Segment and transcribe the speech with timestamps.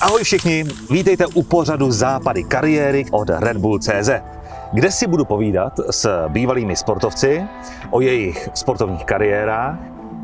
[0.00, 4.10] Ahoj všichni, vítejte u pořadu Západy kariéry od Red Bull CZ,
[4.72, 7.42] kde si budu povídat s bývalými sportovci
[7.90, 9.78] o jejich sportovních kariérách,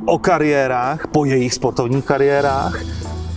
[0.07, 2.81] o kariérách po jejich sportovních kariérách,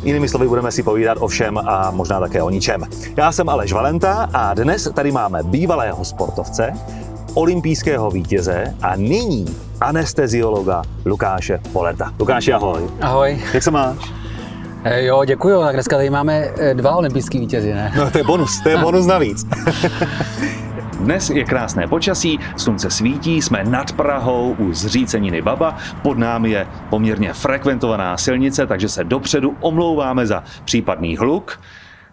[0.04, 2.84] Jinými slovy budeme si povídat o všem a možná také o ničem.
[3.18, 6.74] Já jsem Aleš Valenta a dnes tady máme bývalého sportovce,
[7.34, 9.46] olympijského vítěze a nyní
[9.82, 12.14] anesteziologa Lukáše Poleta.
[12.20, 12.90] Lukáši, ahoj.
[13.02, 13.42] Ahoj.
[13.54, 13.98] Jak se máš?
[14.84, 15.62] E, jo, děkuji.
[15.62, 17.92] Tak dneska tady máme eh, dva olympijský vítězi, ne?
[17.98, 19.44] No to je bonus, to je bonus navíc.
[21.00, 26.68] Dnes je krásné počasí, slunce svítí, jsme nad Prahou u zříceniny Baba, pod námi je
[26.90, 31.60] poměrně frekventovaná silnice, takže se dopředu omlouváme za případný hluk.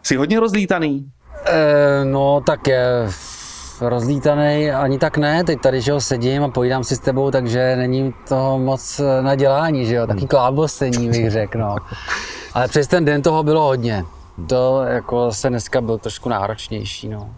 [0.02, 1.06] Jsi hodně rozlítaný?
[1.46, 2.86] E, no tak je
[3.80, 7.76] rozlítaný, ani tak ne, teď tady, že ho sedím a pojídám si s tebou, takže
[7.76, 11.76] není toho moc na dělání, že jo, taky klábosení bych řekl, no.
[12.56, 14.04] Ale přes ten den toho bylo hodně.
[14.48, 17.30] To jako se dneska byl trošku náročnější, no.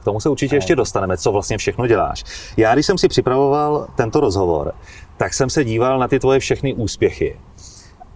[0.00, 2.24] K tomu se určitě ještě dostaneme, co vlastně všechno děláš.
[2.56, 4.72] Já, když jsem si připravoval tento rozhovor,
[5.16, 7.40] tak jsem se díval na ty tvoje všechny úspěchy.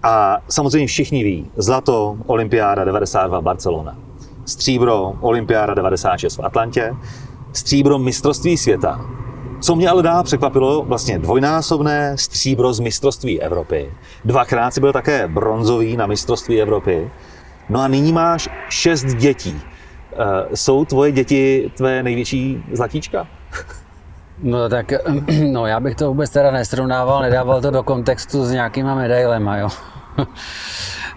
[0.03, 3.97] A samozřejmě všichni ví, zlato, olympiáda 92 Barcelona,
[4.45, 6.95] stříbro, olympiáda 96 v Atlantě,
[7.53, 9.01] stříbro mistrovství světa.
[9.65, 13.93] Co mě ale dá překvapilo, vlastně dvojnásobné stříbro z mistrovství Evropy.
[14.25, 17.11] Dvakrát si byl také bronzový na mistrovství Evropy.
[17.69, 19.61] No a nyní máš šest dětí.
[20.13, 23.27] Eh, jsou tvoje děti tvé největší zlatíčka?
[24.43, 24.93] No tak,
[25.53, 29.69] no já bych to vůbec teda nesrovnával, nedával to do kontextu s nějakýma medailema, jo.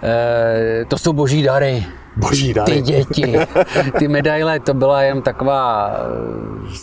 [0.03, 1.86] E, to jsou boží dary.
[2.16, 2.73] Boží dary.
[2.73, 3.40] Ty děti.
[4.00, 5.92] Ty medaile, to byla jen taková,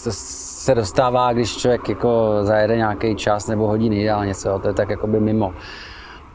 [0.04, 0.10] to
[0.64, 4.90] se dostává, když člověk jako zajede nějaký čas nebo hodiny ideálně něco, to je tak
[4.90, 5.54] jako by mimo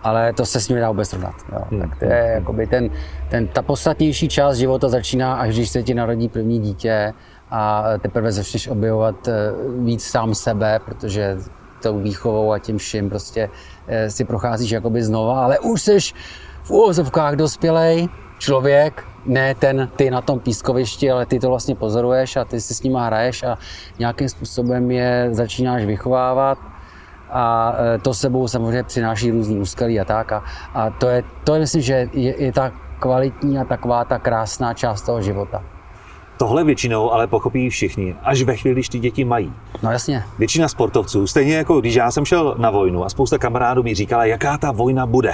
[0.03, 1.35] ale to se s ním nedá vůbec srovnat.
[1.51, 1.59] Jo.
[1.71, 1.81] Hmm.
[1.81, 2.33] Tak to je hmm.
[2.33, 2.89] jakoby ten,
[3.29, 7.13] ten, ta podstatnější část života začíná, až když se ti narodí první dítě
[7.51, 9.33] a teprve začneš objevovat eh,
[9.79, 11.37] víc sám sebe, protože
[11.81, 13.49] tou výchovou a tím vším prostě
[13.87, 15.99] eh, si procházíš jakoby znova, ale už jsi
[16.63, 18.07] v úvozovkách dospělej
[18.39, 22.73] člověk, ne ten ty na tom pískovišti, ale ty to vlastně pozoruješ a ty si
[22.73, 23.57] s nima hraješ a
[23.99, 26.57] nějakým způsobem je začínáš vychovávat
[27.29, 30.31] a e, to sebou samozřejmě přináší různý úskalí a tak.
[30.31, 34.19] A, a to, je, to je, myslím, že je, je ta kvalitní a taková ta
[34.19, 35.63] krásná část toho života.
[36.37, 39.53] Tohle většinou ale pochopí všichni, až ve chvíli, když ty děti mají.
[39.83, 40.23] No jasně.
[40.39, 44.25] Většina sportovců, stejně jako když já jsem šel na vojnu a spousta kamarádů mi říkala,
[44.25, 45.33] jaká ta vojna bude.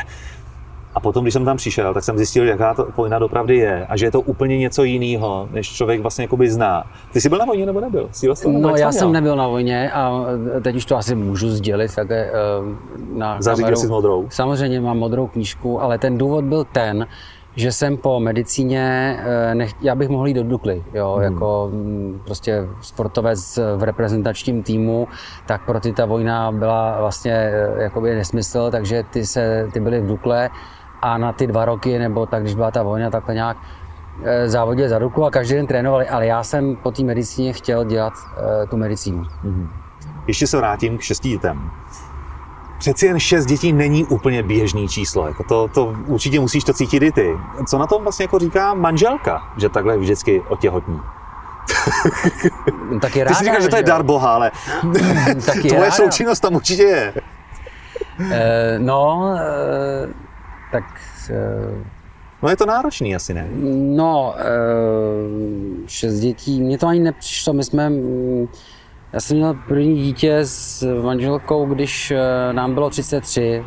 [0.95, 3.97] A potom, když jsem tam přišel, tak jsem zjistil, jaká to vojna dopravdy je a
[3.97, 6.83] že je to úplně něco jiného, než člověk vlastně jakoby zná.
[7.13, 8.09] Ty jsi byl na vojně nebo nebyl?
[8.11, 10.25] Jsi vlastně, no, já jsem nebyl na vojně a
[10.61, 14.27] teď už to asi můžu sdělit také uh, na Zařídil jsi modrou?
[14.29, 17.07] Samozřejmě mám modrou knížku, ale ten důvod byl ten,
[17.55, 21.23] že jsem po medicíně, eh, nech, já bych mohl jít do Dukly, jo, hmm.
[21.23, 25.07] jako mm, prostě sportovec v reprezentačním týmu,
[25.45, 30.07] tak pro ty ta vojna byla vlastně jakoby nesmysl, takže ty, se, ty byly v
[30.07, 30.49] Dukle
[31.01, 33.57] a na ty dva roky, nebo tak, když byla ta vojna, takhle nějak
[34.23, 37.85] eh, závodě za ruku a každý den trénovali, ale já jsem po té medicíně chtěl
[37.85, 39.23] dělat uh, tu medicínu.
[39.23, 39.67] Mm-hmm.
[40.27, 41.71] Ještě se vrátím k šesti dětem.
[42.77, 45.27] Přeci jen šest dětí není úplně běžný číslo.
[45.27, 47.37] Jako to, to určitě musíš to cítit i ty.
[47.67, 51.01] Co na tom vlastně jako říká manželka, že takhle vždycky otěhotní?
[53.01, 54.51] tak je ráda, Ty si říkáš, že to je dar Boha, ale
[55.45, 55.91] tak je tvoje ráda.
[55.91, 57.13] součinnost tam určitě je.
[58.19, 58.27] Uh,
[58.77, 59.33] no,
[60.75, 61.01] tak...
[61.29, 61.83] Uh,
[62.43, 63.47] no je to náročný asi, ne?
[63.95, 67.91] No, uh, šest dětí, mně to ani nepřišlo, my jsme...
[69.13, 72.13] Já jsem měl první dítě s manželkou, když
[72.51, 73.63] nám bylo 33.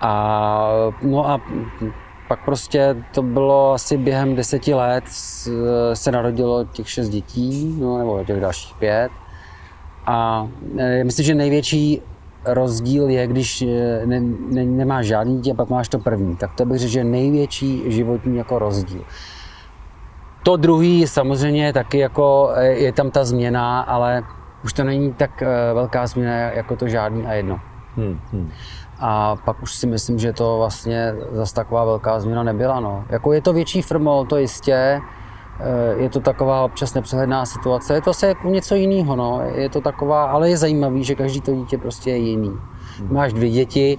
[0.00, 0.68] A,
[1.02, 1.40] no a
[2.28, 5.04] pak prostě to bylo asi během deseti let
[5.92, 9.10] se narodilo těch šest dětí, no, nebo těch dalších pět.
[10.06, 10.48] A
[11.02, 12.02] myslím, že největší
[12.46, 16.36] rozdíl je, když eh, ne, ne, nemáš žádný dítě a pak máš to první.
[16.36, 19.02] Tak to bych řekl, že největší životní jako rozdíl.
[20.42, 24.22] To druhý samozřejmě taky jako eh, je tam ta změna, ale
[24.64, 27.60] už to není tak eh, velká změna jako to žádný a jedno.
[27.96, 28.50] Hmm, hmm.
[28.98, 32.80] A pak už si myslím, že to vlastně zase taková velká změna nebyla.
[32.80, 33.04] No.
[33.10, 35.00] Jako je to větší firmol, to jistě,
[35.96, 37.94] je to taková občas nepřehledná situace.
[37.94, 39.40] Je to asi jako něco jiného, no.
[39.54, 42.52] Je to taková, ale je zajímavý, že každý to dítě prostě je jiný.
[43.10, 43.98] Máš dvě děti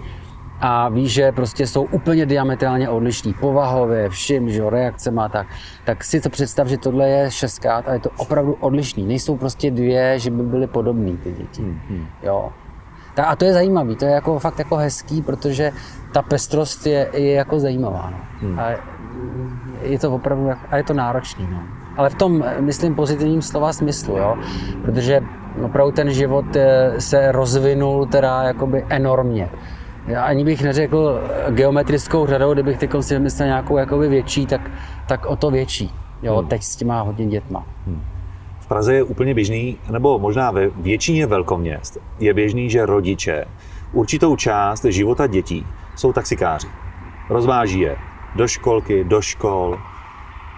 [0.62, 3.34] a víš, že prostě jsou úplně diametrálně odlišní.
[3.34, 5.48] Povahově, všim, že reakce má tak.
[5.86, 9.06] Tak si to představ, že tohle je šestkrát a je to opravdu odlišný.
[9.06, 11.62] Nejsou prostě dvě, že by byly podobné ty děti.
[11.62, 12.08] Hmm,
[13.18, 13.24] Jo.
[13.28, 15.72] a to je zajímavý, to je jako fakt jako hezký, protože
[16.14, 18.10] ta pestrost je, je jako zajímavá.
[18.12, 18.18] No.
[18.42, 18.60] Hmm.
[18.60, 18.70] A
[19.82, 21.48] je to opravdu, a je to náročný.
[21.52, 21.60] No.
[21.98, 24.38] Ale v tom, myslím, pozitivním slova smyslu, jo?
[24.86, 25.22] protože
[25.64, 29.50] opravdu ten život eh, se rozvinul teda jakoby enormně.
[30.08, 34.72] Já ani bych neřekl geometrickou řadou, kdybych teď si myslel nějakou jakoby větší, tak,
[35.08, 35.94] tak o to větší.
[36.24, 36.48] Jo, hmm.
[36.48, 37.64] teď s těma hodně dětma.
[37.86, 38.02] Hmm.
[38.66, 43.46] V Praze je úplně běžný, nebo možná ve většině velkoměst, je běžný, že rodiče
[43.94, 46.68] určitou část života dětí jsou taxikáři.
[47.30, 47.98] Rozváží je
[48.36, 49.78] do školky, do škol,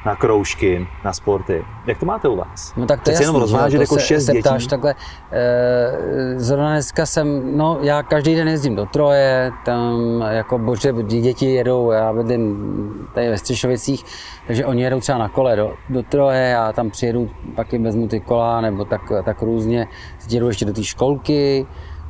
[0.08, 1.66] na kroužky, na sporty.
[1.88, 2.74] Jak to máte u vás?
[2.78, 4.70] No tak to je jenom rozvážet jako se, šest se ptáš dětí?
[4.70, 4.96] takhle.
[5.32, 11.46] E, zrovna dneska jsem, no já každý den jezdím do Troje, tam jako bože, děti
[11.46, 14.06] jedou, já bydlím tady ve Střešovicích,
[14.48, 18.08] takže oni jedou třeba na kole do, do Troje, já tam přijedu, pak jim vezmu
[18.08, 19.88] ty kola, nebo tak, tak různě,
[20.30, 21.68] jedu ještě do té školky,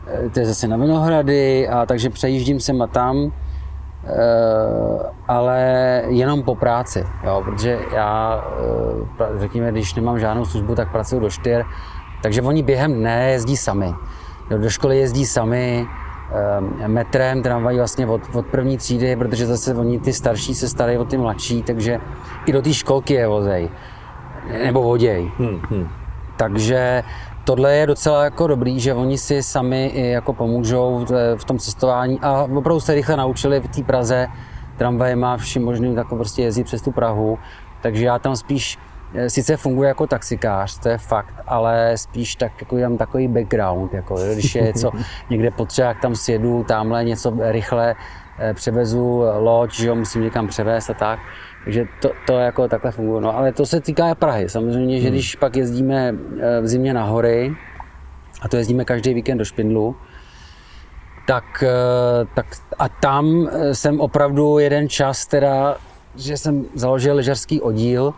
[0.08, 3.32] eh, to je zase na Vinohrady, a takže přejíždím sem a tam.
[4.06, 5.62] Eh, ale
[6.08, 8.44] jenom po práci, jo, protože já,
[9.20, 11.66] eh, řekněme, když nemám žádnou službu, tak pracuji do čtyř,
[12.22, 13.94] takže oni během dne jezdí sami.
[14.58, 15.88] Do školy jezdí sami,
[16.82, 20.98] eh, metrem, tramvají vlastně od, od první třídy, protože zase oni ty starší se starají
[20.98, 22.00] o ty mladší, takže
[22.46, 23.70] i do té školky je vozej,
[24.64, 25.32] nebo voděj.
[25.38, 25.88] Hmm, hmm.
[26.38, 27.04] Takže
[27.48, 31.06] tohle je docela jako dobrý, že oni si sami i jako pomůžou
[31.36, 34.28] v tom cestování a opravdu se rychle naučili v té Praze
[34.78, 37.40] tramvaje má vším možným tak prostě jezdit přes tu Prahu,
[37.82, 38.78] takže já tam spíš
[39.14, 43.94] eh, sice funguje jako taxikář, to je fakt, ale spíš tak, jako tam takový background,
[43.94, 44.92] jako, když je něco
[45.30, 47.96] někde potřeba, jak tam sjedu, tamhle něco rychle
[48.40, 51.20] eh, převezu loď, že jo, musím někam převést a tak.
[51.68, 53.22] Takže to, to jako takhle funguje.
[53.22, 54.50] No, ale to se týká Prahy.
[54.50, 55.12] Samozřejmě, že hmm.
[55.12, 57.56] když pak jezdíme eh, v zimě na hory,
[58.42, 59.96] a to jezdíme každý víkend do Špindlu,
[61.28, 62.46] tak, eh, tak
[62.80, 65.78] a tam eh, jsem opravdu jeden čas teda,
[66.16, 68.14] že jsem založil lyžařský oddíl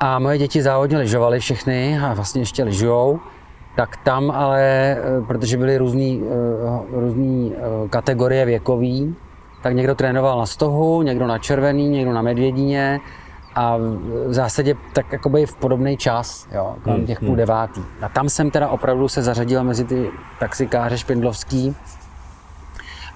[0.00, 3.20] a moje děti závodně lyžovaly všechny a vlastně ještě lyžujou,
[3.76, 4.96] tak tam ale,
[5.26, 6.18] protože byly různé
[6.92, 7.52] různý
[7.90, 9.16] kategorie věkový,
[9.62, 13.00] tak někdo trénoval na stohu, někdo na červený, někdo na medvědině
[13.54, 13.76] a
[14.26, 17.36] v zásadě tak jakoby v podobný čas, jo, kolem hmm, těch půl hmm.
[17.36, 17.80] devátý.
[18.02, 21.76] A tam jsem teda opravdu se zařadil mezi ty taxikáře špindlovský,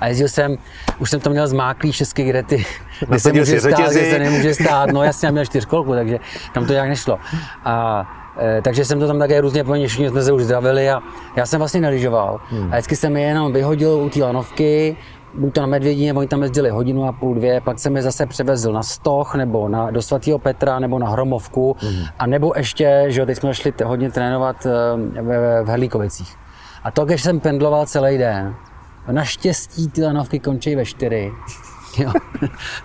[0.01, 0.57] a jezdil jsem,
[0.99, 2.67] už jsem to měl zmáklý všechny, kde ty,
[3.09, 4.91] kde se může stát, kde se nemůže stát.
[4.93, 6.19] No jasně, já měl čtyřkolku, takže
[6.55, 7.19] tam to nějak nešlo.
[7.65, 8.07] A
[8.59, 11.01] e, takže jsem to tam také různě po všichni jsme se už zdravili a
[11.37, 12.41] já jsem vlastně neližoval.
[12.51, 12.73] Hmm.
[12.73, 14.97] A vždycky jsem je jenom vyhodil u té lanovky,
[15.39, 18.27] buď to na Medvědině, oni tam jezdili hodinu a půl, dvě, pak jsem je zase
[18.27, 22.05] převezl na Stoch, nebo na, do svatého Petra, nebo na Hromovku, mm.
[22.19, 24.71] a nebo ještě, že teď jsme šli hodně trénovat eh,
[25.23, 26.37] v, v Herlíkovicích.
[26.85, 28.55] A to, když jsem pendloval celý den,
[29.11, 31.33] naštěstí ty lanovky končí ve čtyři.
[31.99, 32.13] Jo.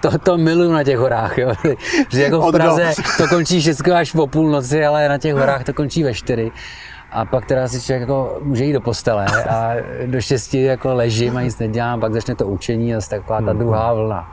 [0.02, 1.54] To, to miluju na těch horách, jo.
[2.10, 5.74] že jako v Praze to končí všechno až po půlnoci, ale na těch horách to
[5.74, 6.52] končí ve čtyři.
[7.12, 9.74] A pak teda si člověk jako může jít do postele a
[10.06, 13.94] do šesti jako ležím a nic nedělám, pak začne to učení a taková ta druhá
[13.94, 14.32] vlna.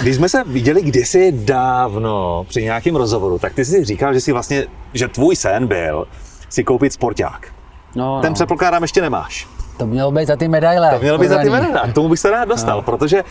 [0.00, 4.32] Když jsme se viděli kdysi dávno při nějakém rozhovoru, tak ty jsi říkal, že si
[4.32, 6.06] vlastně, že tvůj sen byl
[6.48, 7.48] si koupit sporták.
[7.94, 8.34] No, Ten no.
[8.34, 9.48] předpokládám ještě nemáš.
[9.76, 10.90] To mělo být za ty medaile.
[10.90, 11.88] To mělo být za ty medaile.
[11.90, 12.82] K tomu bych se rád dostal, no.
[12.82, 13.24] protože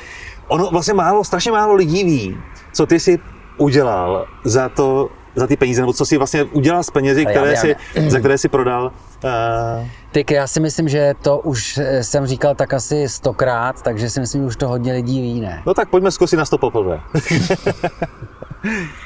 [0.47, 2.37] ono vlastně málo, strašně málo lidí ví,
[2.73, 3.19] co ty si
[3.57, 7.51] udělal za to, za ty peníze, nebo co si vlastně udělal s penězi, které já,
[7.51, 7.75] já, si,
[8.07, 8.91] za které si prodal?
[9.23, 9.87] Uh...
[10.11, 14.19] Tyk, já si myslím, že to už eh, jsem říkal tak asi stokrát, takže si
[14.19, 15.63] myslím, že už to hodně lidí ví, ne?
[15.65, 16.99] No tak pojďme zkusit na sto poprvé.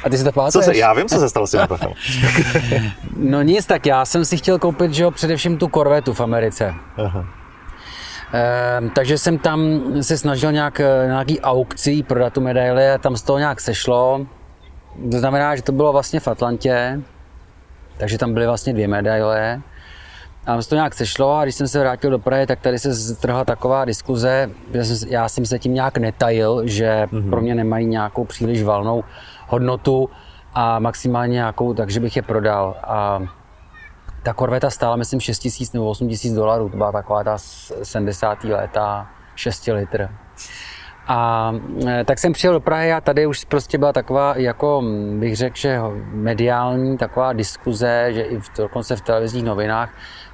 [0.03, 0.65] A ty si to pamatuješ?
[0.65, 1.57] Co se, já vím, co se stalo s
[3.17, 6.73] No nic, tak já jsem si chtěl koupit, že jo, především tu korvetu v Americe.
[6.97, 7.25] Aha.
[8.33, 13.17] Ehm, takže jsem tam se snažil nějak, eh, nějaký aukcí prodat tu medaili a tam
[13.17, 14.25] z toho nějak sešlo.
[15.11, 17.01] To znamená, že to bylo vlastně v Atlantě,
[17.97, 19.61] takže tam byly vlastně dvě medaile.
[20.45, 22.95] A se to nějak sešlo a když jsem se vrátil do Prahy, tak tady se
[22.95, 27.29] strhla taková diskuze, že jsem, já jsem se tím nějak netajil, že mm-hmm.
[27.29, 29.03] pro mě nemají nějakou příliš valnou
[29.47, 30.09] hodnotu
[30.53, 32.75] a maximálně nějakou, takže bych je prodal.
[32.83, 33.21] A
[34.23, 38.43] ta korveta stála, myslím, 6 tisíc nebo 8 tisíc dolarů, to byla taková ta 70.
[38.43, 40.09] léta, 6 litr.
[41.07, 41.51] A
[41.87, 44.83] e, tak jsem přijel do Prahy a tady už prostě byla taková, jako
[45.19, 45.79] bych řekl, že
[46.13, 49.89] mediální taková diskuze, že i v, dokonce v televizních novinách,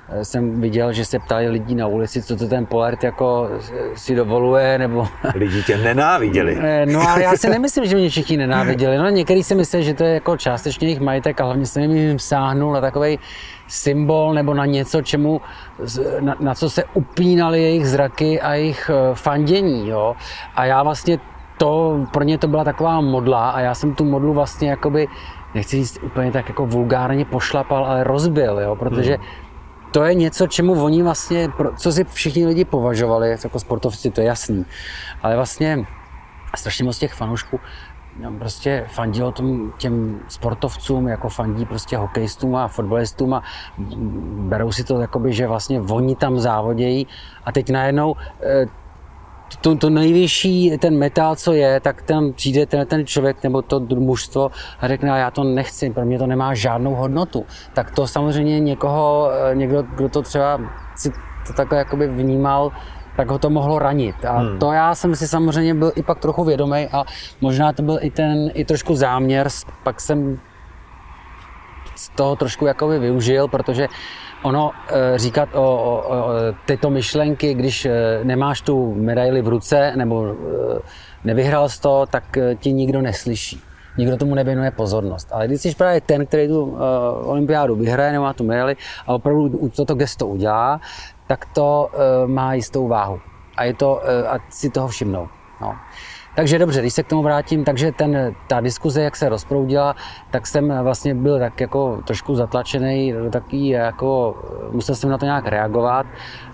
[0.10, 3.50] eh, jsem viděl, že se ptali lidí na ulici, co to ten Polert jako
[3.96, 5.08] si dovoluje, nebo...
[5.36, 6.58] Lidi tě nenáviděli.
[6.86, 8.98] No ale já si nemyslím, že mě všichni nenáviděli.
[8.98, 12.20] No některý si myslí, že to je jako částečně jejich majetek a hlavně jsem jim
[12.20, 13.20] sáhnul na takový
[13.70, 15.42] symbol nebo na něco, čemu,
[16.20, 19.90] na, na co se upínali jejich zraky a jejich fandění.
[19.90, 20.16] Jo?
[20.56, 21.20] A já vlastně
[21.58, 25.08] to, pro ně to byla taková modla a já jsem tu modlu vlastně jakoby,
[25.56, 29.26] nechci říct úplně tak jako vulgárně pošlapal, ale rozbil, jo, protože hmm.
[29.92, 34.28] to je něco, čemu oni vlastně, co si všichni lidi považovali jako sportovci, to je
[34.28, 34.66] jasný,
[35.24, 35.86] ale vlastně
[36.58, 37.60] strašně moc těch fanoušků
[38.20, 43.44] no, prostě fandilo tom, těm sportovcům, jako fandí prostě hokejistům a fotbalistům a
[44.38, 47.08] berou si to jakoby, že vlastně oni tam závodějí
[47.46, 48.66] a teď najednou eh,
[49.62, 53.80] to, to nejvyšší, ten metal, co je, tak tam přijde ten, ten člověk nebo to
[53.80, 57.46] mužstvo a řekne, já to nechci, pro mě to nemá žádnou hodnotu.
[57.74, 60.60] Tak to samozřejmě někoho, eh, někdo, kdo to třeba
[60.96, 61.12] si
[61.48, 62.72] to takhle jakoby vnímal,
[63.20, 64.16] tak ho to mohlo ranit.
[64.26, 64.60] A hmm.
[64.60, 67.04] to já jsem si samozřejmě byl i pak trochu vědomý a
[67.42, 69.48] možná to byl i ten, i trošku záměr,
[69.84, 70.40] pak jsem
[71.96, 73.88] z toho trošku jakoby využil, protože
[74.44, 76.30] ono eh, říkat o, o, o
[76.66, 77.92] tyto myšlenky, když eh,
[78.24, 80.80] nemáš tu medaili v ruce nebo eh,
[81.24, 83.62] nevyhrál jsi to, tak ti nikdo neslyší.
[83.98, 85.28] Nikdo tomu nevěnuje pozornost.
[85.32, 86.80] Ale když jsi právě ten, který tu uh,
[87.24, 88.76] olympiádu vyhraje nebo má tu medaili
[89.08, 90.80] a opravdu toto gesto udělá,
[91.30, 93.22] tak to uh, má jistou váhu.
[93.58, 95.30] A je to, uh, a si toho všimnou.
[95.62, 95.76] No.
[96.36, 99.96] Takže dobře, když se k tomu vrátím, takže ten, ta diskuze, jak se rozproudila,
[100.32, 104.38] tak jsem vlastně byl tak jako trošku zatlačený, takový jako,
[104.72, 106.06] musel jsem na to nějak reagovat.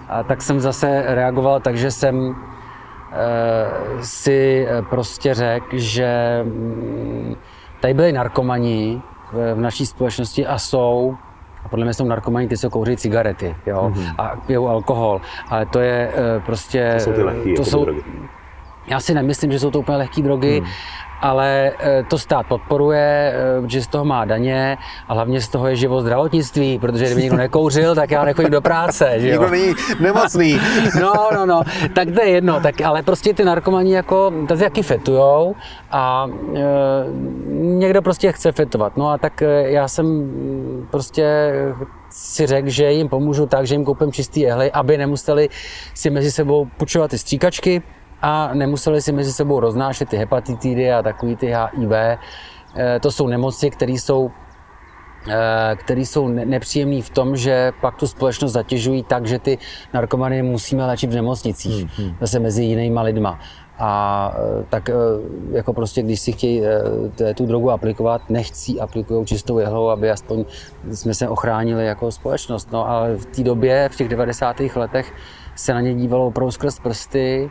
[0.09, 2.35] A tak jsem zase reagoval, takže jsem
[3.11, 7.35] e, si prostě řekl, že mm,
[7.81, 9.01] tady byli narkomani
[9.31, 11.15] v naší společnosti a jsou
[11.65, 13.91] a podle mě jsou narkomani ty, co kouří cigarety jo?
[13.95, 14.15] Mm-hmm.
[14.17, 15.21] a pijou alkohol.
[15.49, 16.93] Ale to je e, prostě...
[16.93, 18.03] To jsou ty lehký, to jsou, drogy.
[18.87, 20.69] Já si nemyslím, že jsou to úplně lehké drogy, hmm.
[21.21, 25.67] Ale eh, to stát podporuje, eh, že z toho má daně a hlavně z toho
[25.67, 29.13] je život zdravotnictví, protože kdyby někdo nekouřil, tak já nechodím do práce.
[29.17, 29.31] Že jo?
[29.31, 30.59] Nikdo není nemocný.
[31.01, 31.61] no, no, no,
[31.95, 35.55] tak to je jedno, tak, ale prostě ty narkomani jako, tady jaký fetujou
[35.91, 36.61] a e,
[37.51, 38.97] někdo prostě chce fetovat.
[38.97, 40.31] No a tak já jsem
[40.91, 41.25] prostě
[42.09, 45.49] si řekl, že jim pomůžu tak, že jim koupím čistý jehly, aby nemuseli
[45.93, 47.81] si mezi sebou půjčovat ty stříkačky,
[48.25, 51.91] a nemuseli si mezi sebou roznášet ty hepatitidy a takový ty HIV.
[51.91, 54.31] Eh, to jsou nemoci, které jsou
[55.29, 59.57] eh, který jsou nepříjemný v tom, že pak tu společnost zatěžují tak, že ty
[59.93, 62.15] narkomany musíme léčit v nemocnicích, hmm, hmm.
[62.21, 63.39] zase mezi jinýma lidma.
[63.79, 64.89] A eh, tak
[65.51, 66.61] jako prostě, když si chtějí
[67.35, 70.45] tu drogu aplikovat, nechcí aplikují čistou jehlou, aby aspoň
[70.91, 72.71] jsme se ochránili jako společnost.
[72.71, 74.55] No ale v té době, v těch 90.
[74.75, 75.13] letech,
[75.55, 77.49] se na ně dívalo opravdu skrz prsty,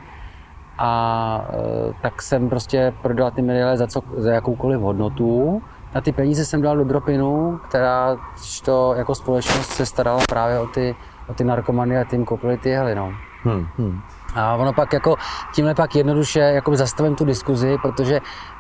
[0.78, 5.62] a e, tak jsem prostě prodal ty medaile za, co, za jakoukoliv hodnotu.
[5.94, 8.16] A ty peníze jsem dal do Dropinu, která
[8.64, 10.96] to jako společnost se starala právě o ty,
[11.28, 12.94] o ty narkomany a tím koupili ty jehly.
[12.94, 13.12] No.
[13.42, 14.00] Hmm, hmm.
[14.34, 15.16] A ono pak jako,
[15.54, 18.16] tímhle pak jednoduše jako zastavím tu diskuzi, protože,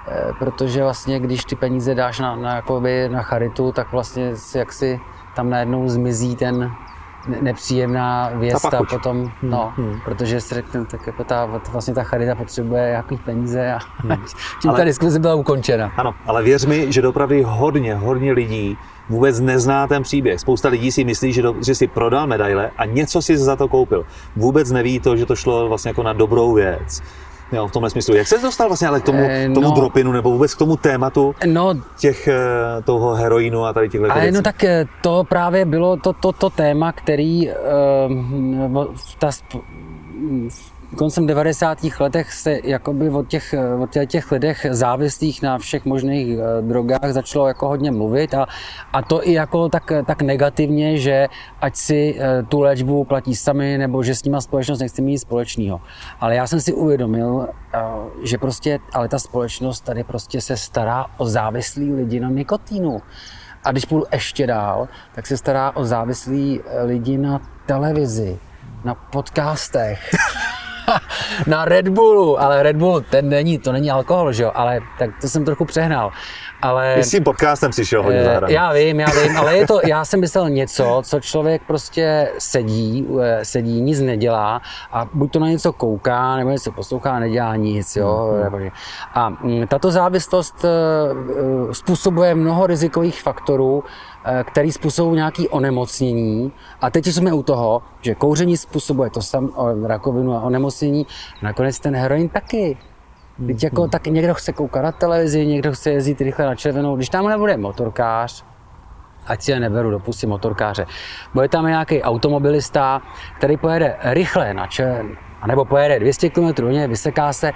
[0.08, 4.58] e, protože vlastně když ty peníze dáš na, na, jakoby na charitu, tak vlastně si,
[4.58, 5.00] jak si
[5.34, 6.70] tam najednou zmizí ten,
[7.40, 10.00] nepříjemná věc ta potom, hmm, no, hmm.
[10.04, 14.16] protože si řekne, tak jako ta, vlastně ta charita potřebuje jaký peníze a hmm.
[14.62, 15.92] tím ale, ta diskuze byla ukončena.
[15.96, 18.78] Ano, ale věř mi, že dopravy hodně, hodně lidí
[19.08, 20.40] vůbec nezná ten příběh.
[20.40, 23.68] Spousta lidí si myslí, že, do, že si prodal medaile a něco si za to
[23.68, 24.06] koupil.
[24.36, 27.02] Vůbec neví to, že to šlo vlastně jako na dobrou věc.
[27.52, 28.14] Jo, v tomhle smyslu.
[28.14, 30.76] Jak se dostal vlastně ale k tomu, eh, tomu no, dropinu nebo vůbec k tomu
[30.76, 34.36] tématu no, těch, eh, toho heroinu a tady těchto ale věcí?
[34.36, 38.86] No tak eh, to právě bylo to, to, to téma, který uh,
[39.18, 39.30] ta,
[40.94, 41.78] koncem 90.
[42.00, 47.48] letech se jakoby od těch, od těch lidech závislých na všech možných eh, drogách začalo
[47.48, 48.46] jako hodně mluvit a,
[48.92, 51.28] a to i jako tak, tak negativně, že
[51.60, 55.80] ať si eh, tu léčbu platí sami nebo že s nima společnost nechce mít společného.
[56.20, 57.78] Ale já jsem si uvědomil, eh,
[58.24, 63.02] že prostě, ale ta společnost tady prostě se stará o závislý lidi na nikotínu.
[63.64, 68.38] A když půjdu ještě dál, tak se stará o závislý lidi na televizi,
[68.84, 70.10] na podcastech.
[71.46, 75.10] na Red Bullu, ale Red Bull, ten není, to není alkohol, že jo, ale tak
[75.20, 76.12] to jsem trochu přehnal.
[76.64, 78.50] Ale, Ty s tím podcastem si šel hodně Eh, zahrát.
[78.50, 83.08] Já vím, já vím, ale je to, já jsem myslel něco, co člověk prostě sedí,
[83.22, 84.60] eh, sedí, nic nedělá
[84.92, 88.30] a buď to na něco kouká, nebo něco poslouchá, nedělá nic, jo.
[88.50, 88.70] Hmm, že-
[89.14, 93.84] A mm, tato závislost eh, způsobuje mnoho rizikových faktorů,
[94.44, 96.52] který způsobují nějaké onemocnění.
[96.80, 99.50] A teď jsme u toho, že kouření způsobuje to sam,
[99.86, 101.06] rakovinu a onemocnění,
[101.42, 102.76] nakonec ten heroin taky.
[103.46, 106.96] Teď jako, tak někdo chce koukat na televizi, někdo chce jezdit rychle na červenou.
[106.96, 108.44] Když tam nebude motorkář,
[109.26, 110.86] ať si je neberu, dopustím motorkáře,
[111.34, 113.02] bude tam nějaký automobilista,
[113.36, 115.04] který pojede rychle na čer,
[115.46, 117.52] nebo pojede 200 km hodně, vyseká se,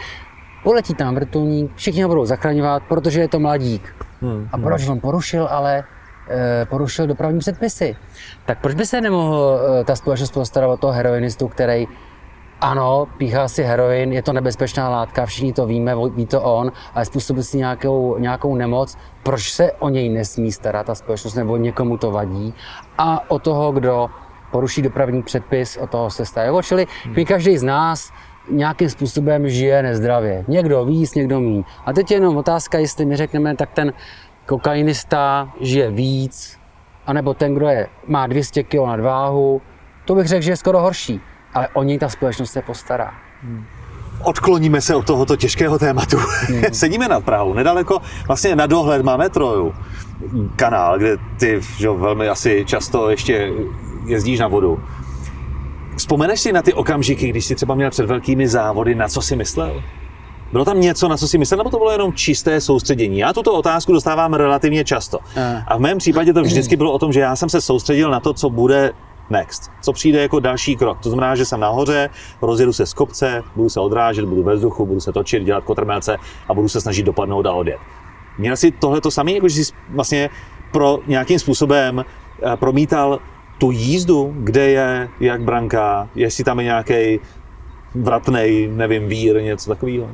[0.62, 3.94] poletí tam vrtulník, všichni ho budou zachraňovat, protože je to mladík.
[4.20, 5.85] Hmm, A proč on porušil, ale
[6.30, 7.97] eh, porušil dopravní předpisy.
[8.47, 11.87] Tak proč by se nemohl eh, ta společnost postarat o toho heroinistu, který
[12.60, 17.04] ano, píchá si heroin, je to nebezpečná látka, všichni to víme, ví to on, ale
[17.04, 18.96] způsobil si nějakou, nějakou nemoc.
[19.22, 22.54] Proč se o něj nesmí starat ta společnost, nebo někomu to vadí?
[22.98, 24.10] A o toho, kdo
[24.50, 26.46] poruší dopravní předpis, o toho se.
[26.46, 26.86] Jo, Čili
[27.16, 28.12] my každý z nás
[28.50, 30.44] nějakým způsobem žije nezdravě.
[30.48, 31.64] Někdo víc, někdo míň.
[31.86, 33.92] A teď je jenom otázka, jestli my řekneme, tak ten
[34.46, 36.58] kokainista žije víc,
[37.06, 39.62] anebo ten, kdo je, má 200 kg nadváhu,
[40.04, 41.20] to bych řekl, že je skoro horší.
[41.55, 43.14] Ale o něj ta společnost se postará.
[44.23, 46.17] Odkloníme se od tohoto těžkého tématu.
[46.73, 49.75] Sedíme nad Prahou, nedaleko, vlastně na dohled máme Troju,
[50.57, 53.52] kanál, kde ty že, velmi asi často ještě
[54.07, 54.81] jezdíš na vodu.
[55.97, 59.37] Vzpomeneš si na ty okamžiky, když jsi třeba měl před velkými závody, na co jsi
[59.37, 59.83] myslel?
[60.52, 63.19] Bylo tam něco, na co si myslel, nebo to bylo jenom čisté soustředění?
[63.19, 65.19] Já tuto otázku dostávám relativně často.
[65.37, 65.62] Eh.
[65.67, 68.21] A v mém případě to vždycky bylo o tom, že já jsem se soustředil na
[68.21, 68.93] to, co bude
[69.30, 70.99] next, co přijde jako další krok.
[71.00, 72.11] To znamená, že jsem nahoře,
[72.42, 76.16] rozjedu se z kopce, budu se odrážet, budu ve vzduchu, budu se točit, dělat kotrmelce
[76.49, 77.78] a budu se snažit dopadnout a odjet.
[78.38, 80.30] Měl jsi tohle to samé, jako že jsi vlastně
[80.73, 83.18] pro nějakým způsobem eh, promítal
[83.58, 87.20] tu jízdu, kde je, jak branka, jestli tam je nějaký
[87.94, 90.08] vratnej, nevím, vír, něco takového.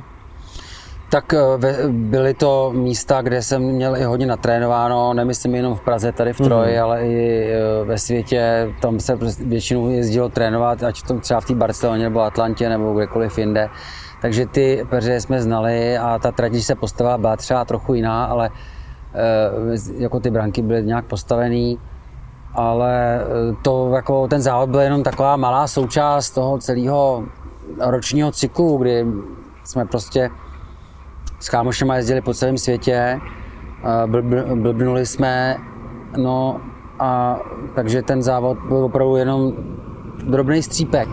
[1.15, 6.13] Tak eh, byly to místa, kde jsem měl i hodně natrénováno, nemyslím jenom v Praze,
[6.13, 8.69] tady v Troji, ale i eh, ve světě.
[8.81, 12.69] Tam se prostě většinou jezdilo trénovat, ať v tom třeba v té Barceloně nebo Atlantě
[12.69, 13.69] nebo kdekoliv jinde.
[14.23, 18.25] Takže ty peře jsme znali a ta trať, když se postavila, byla třeba trochu jiná,
[18.25, 18.51] ale
[19.15, 21.79] eh, jako ty branky byly nějak postavený.
[22.55, 23.21] Ale
[23.63, 27.25] to jako ten závod byl jenom taková malá součást toho celého
[27.81, 29.07] ročního cyklu, kdy
[29.65, 30.31] jsme prostě
[31.45, 33.21] s kámošema jezdili po celém světě,
[34.55, 35.57] blbnuli jsme,
[36.17, 36.61] no
[36.99, 37.41] a
[37.75, 39.53] takže ten závod byl opravdu jenom
[40.27, 41.09] drobný střípek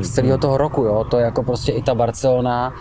[0.00, 2.72] z celého toho roku, jo, to je jako prostě i ta Barcelona,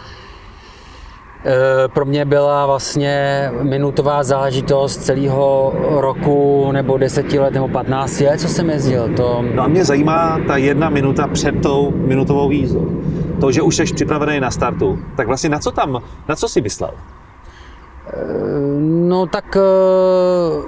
[1.45, 8.39] e, pro mě byla vlastně minutová záležitost celého roku nebo deseti let nebo 15 let,
[8.39, 9.09] co jsem jezdil.
[9.17, 13.02] To, No a mě zajímá ta jedna minuta před tou minutovou jízdou.
[13.43, 16.61] To, že už jsi připravený na startu, tak vlastně na co tam, na co jsi
[16.61, 16.91] myslel?
[19.09, 20.63] No tak eh,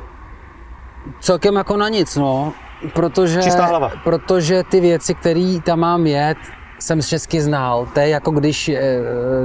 [1.20, 2.54] celkem jako na nic, no.
[2.94, 3.92] Protože, Čistá hlava.
[4.04, 6.38] protože ty věci, které tam mám jet,
[6.80, 7.88] jsem všechny znal.
[7.94, 8.72] To je jako když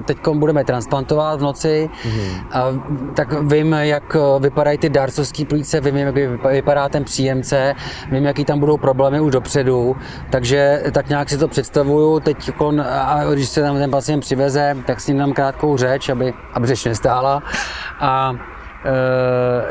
[0.05, 2.47] teď budeme transplantovat v noci, Mhm.
[2.53, 2.65] a,
[3.15, 7.75] tak vím, jak vypadají ty dárcovské plíce, vím, jak vypa- vypadá ten příjemce,
[8.11, 9.97] vím, jaký tam budou problémy už dopředu,
[10.31, 12.21] takže tak nějak si to představuju.
[12.21, 12.51] Teď
[12.91, 16.67] a když se tam ten pacient přiveze, tak s ním dám krátkou řeč, aby, aby
[16.67, 17.43] řeč nestála.
[18.01, 18.33] A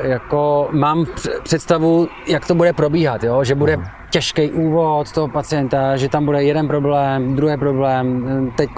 [0.04, 3.44] e, jako mám pře- představu, jak to bude probíhat, jo?
[3.44, 3.78] že bude
[4.10, 8.70] těžký úvod toho pacienta, že tam bude jeden problém, druhý problém, teď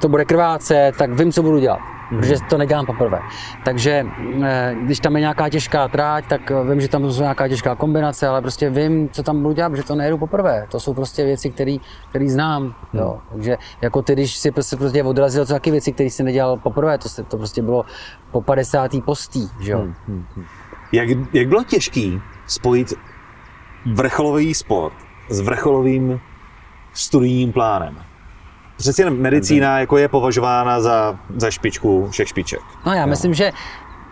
[0.00, 3.20] to bude krvácet, tak vím, co budu dělat, protože to nedělám poprvé.
[3.64, 4.06] Takže
[4.44, 8.28] e, když tam je nějaká těžká tráť, tak vím, že tam jsou nějaká těžká kombinace,
[8.28, 10.66] ale prostě vím, co tam budu dělat, protože to nejedu poprvé.
[10.70, 12.74] To jsou prostě věci, které znám.
[12.92, 13.18] Jo.
[13.32, 16.56] Takže jako ty, když si prostě, prostě odrazil, to jsou taky věci, které jsi nedělal
[16.56, 17.84] poprvé, to, se, to prostě bylo
[18.30, 18.90] po 50.
[19.04, 19.86] postý, že jo.
[20.92, 22.92] Jak, jak bylo těžký spojit
[23.94, 24.92] vrcholový sport
[25.28, 26.20] s vrcholovým
[26.92, 27.98] studijním plánem?
[28.76, 32.60] Přeci jen medicína jako je považována za, za špičku všech špiček.
[32.86, 33.52] No já myslím, že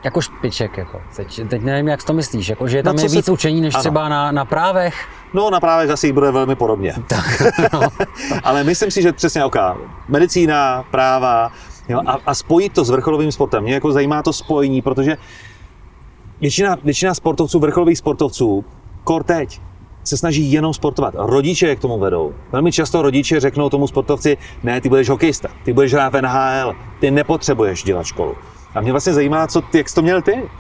[0.05, 1.01] jako špiček, jako.
[1.17, 3.75] Teď, teď nevím, jak to myslíš, jako, že tam No, je víc se- učení, než
[3.75, 3.81] ano.
[3.81, 5.07] třeba na, na právech.
[5.35, 6.95] No na právech asi bude velmi podobně.
[7.09, 7.81] Tak, no.
[8.45, 9.57] Ale myslím si, že přesně OK.
[10.09, 11.53] Medicína, práva
[11.89, 13.63] jo, a, a spojit to s vrcholovým sportem.
[13.63, 15.17] Mě jako zajímá to spojení, protože
[16.41, 18.65] většina, většina sportovců, vrcholových sportovců,
[19.05, 19.61] kor teď,
[20.05, 21.15] se snaží jenom sportovat.
[21.19, 22.35] Rodiče je k tomu vedou.
[22.53, 26.75] Velmi často rodiče řeknou tomu sportovci, ne, ty budeš hokejista, ty budeš hrát v NHL,
[27.01, 28.35] ty nepotřebuješ dělat školu.
[28.75, 30.51] A mě vlastně zajímá, co, jak jsi to měl ty?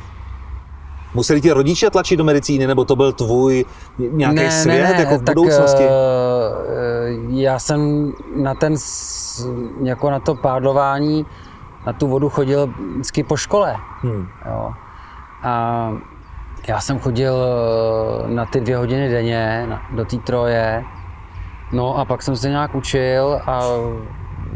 [1.14, 3.64] Museli ti rodiče tlačit do medicíny, nebo to byl tvůj
[3.98, 5.85] nějaký ne, svět ne, ne, jako v tak, budoucnosti?
[5.85, 8.74] Uh, já jsem na ten,
[9.83, 11.26] jako na to pádlování,
[11.87, 13.76] na tu vodu chodil vždycky po škole.
[14.02, 14.26] Hmm.
[14.46, 14.70] Jo.
[15.42, 15.92] A
[16.68, 20.85] já jsem chodil eh, na ty dvě hodiny denně do té troje.
[21.72, 23.62] No a pak jsem se nějak učil a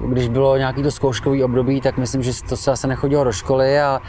[0.07, 3.81] když bylo nějaký to zkouškový období, tak myslím, že to se zase nechodilo do školy
[3.81, 4.01] a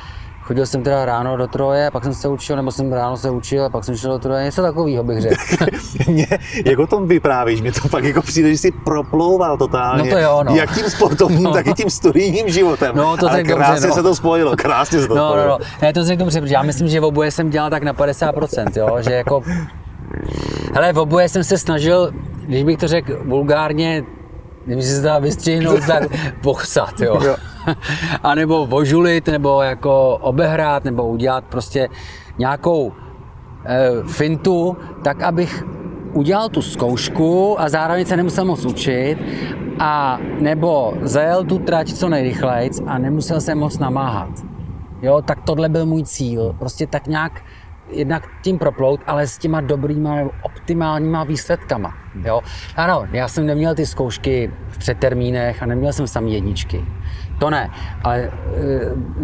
[0.50, 3.66] chodil jsem teda ráno do troje, pak jsem se učil, nebo jsem ráno se učil
[3.66, 5.36] a pak jsem šel do troje, něco takového bych řekl.
[6.08, 6.28] Mě,
[6.66, 10.04] jak o tom vyprávíš, mě to fakt jako přijde, že jsi proplouval totálně.
[10.04, 10.56] No to jo, no.
[10.56, 11.52] Jak tím sportovním, No.
[11.54, 12.92] tak i tím studijním životem.
[12.96, 13.94] No, to Ale řekl dobře, krásně no.
[13.96, 15.58] se to spojilo, krásně se to No, no, spojilo.
[15.62, 15.66] no.
[15.82, 18.66] Ne, to řeknu dobře, protože já myslím, že v oboje jsem dělal tak na 50%,
[18.76, 19.42] jo, že jako...
[20.74, 22.12] Hele, v oboje jsem se snažil,
[22.48, 24.04] když bych to řekl vulgárně,
[24.66, 26.04] kdyby se dá vystřihnout, tak
[26.42, 27.20] pochsat, jo.
[27.24, 27.36] Jo.
[28.24, 31.90] A nebo vožulit, nebo jako obehrát, nebo udělat prostě
[32.38, 32.94] nějakou
[33.66, 35.64] eh, fintu, tak abych
[36.14, 39.18] udělal tu zkoušku a zároveň se nemusel moc učit
[39.80, 44.30] a nebo zajel tu trať co nejrychleji a nemusel se moc namáhat.
[45.02, 46.56] Jo, tak tohle byl můj cíl.
[46.60, 47.42] Prostě tak nějak
[47.92, 51.94] jednak tím proplout, ale s těma dobrýma, optimálníma výsledkama.
[52.26, 52.42] Jo.
[52.76, 56.86] Ano, já jsem neměl ty zkoušky v předtermínech a neměl jsem samý jedničky.
[57.40, 57.70] To ne,
[58.04, 58.30] ale e,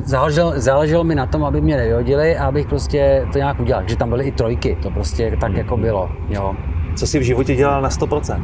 [0.03, 3.83] záleželo, záleželo mi na tom, aby mě nevyhodili a abych prostě to nějak udělal.
[3.85, 6.09] Že tam byly i trojky, to prostě tak jako bylo.
[6.29, 6.55] Jo.
[6.95, 8.41] Co jsi v životě dělal na 100%?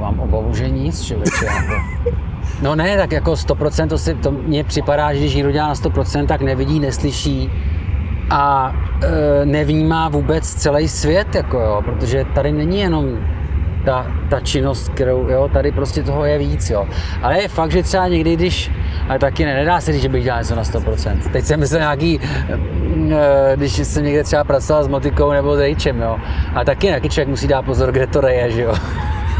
[0.00, 1.44] Mám obavu, že nic, člověče.
[1.44, 1.74] Jako.
[2.62, 5.74] No ne, tak jako 100% to, si, to mně připadá, že když někdo dělá na
[5.74, 7.50] 100%, tak nevidí, neslyší
[8.30, 13.18] a e, nevnímá vůbec celý svět, jako jo, protože tady není jenom
[13.84, 16.86] ta, ta činnost, kterou, jo, tady prostě toho je víc, jo.
[17.22, 18.70] Ale je fakt, že třeba někdy, když,
[19.08, 21.16] ale taky ne, nedá se říct, že bych dělal něco na 100%.
[21.32, 26.00] Teď jsem myslel nějaký, e, když jsem někde třeba pracoval s motikou nebo s rejčem,
[26.00, 26.16] jo.
[26.54, 28.74] A taky taky člověk musí dát pozor, kde to reje, že jo.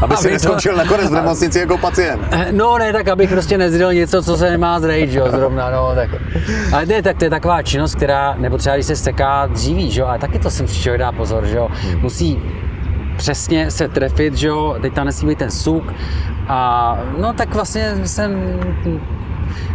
[0.01, 2.21] Aby si Aby to- neskončil nakonec v nemocnici jako pacient.
[2.31, 5.91] Eh, No ne, tak abych prostě nezdělal něco, co se nemá zrejt, jo, zrovna, no,
[5.95, 6.09] tak.
[6.73, 10.01] Ale ne, tak to je taková činnost, která, nebo třeba když se seká dříví, že
[10.01, 11.67] jo, a taky to jsem si člověk dá pozor, že jo,
[12.01, 12.39] musí
[13.17, 15.93] přesně se trefit, že jo, teď tam nesmí být ten suk
[16.47, 18.59] a no tak vlastně jsem,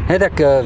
[0.08, 0.62] ne, tak eh,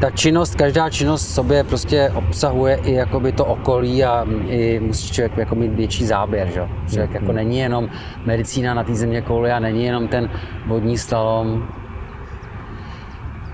[0.00, 5.12] ta činnost, každá činnost v sobě prostě obsahuje i jakoby to okolí a i musí
[5.12, 6.58] člověk jako mít větší záběr, že?
[6.58, 6.68] jo.
[6.88, 7.88] Člověk jako není jenom
[8.24, 10.30] medicína na té země kouli a není jenom ten
[10.66, 11.68] vodní slalom.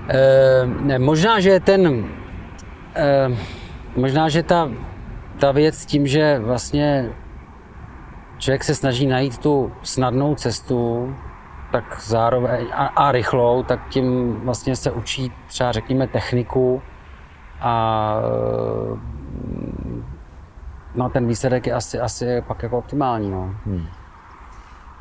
[0.09, 0.19] E,
[0.81, 2.05] ne, možná, že ten,
[2.95, 3.29] e,
[3.95, 4.69] možná, že ta,
[5.39, 7.09] ta věc s tím, že vlastně
[8.41, 11.13] člověk se snaží najít tu snadnou cestu,
[11.71, 16.81] tak zároveň a, a rychlou, tak tím vlastně se učí třeba řekněme techniku
[17.61, 18.15] a
[20.95, 23.31] no ten výsledek je asi, asi pak jako optimální.
[23.31, 23.55] No.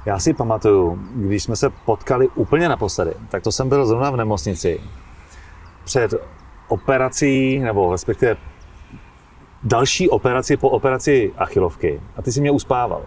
[0.07, 4.17] Já si pamatuju, když jsme se potkali úplně naposledy, tak to jsem byl zrovna v
[4.17, 4.81] nemocnici
[5.85, 6.15] před
[6.69, 8.37] operací, nebo respektive
[9.63, 13.03] další operaci po operaci achilovky a ty si mě uspával.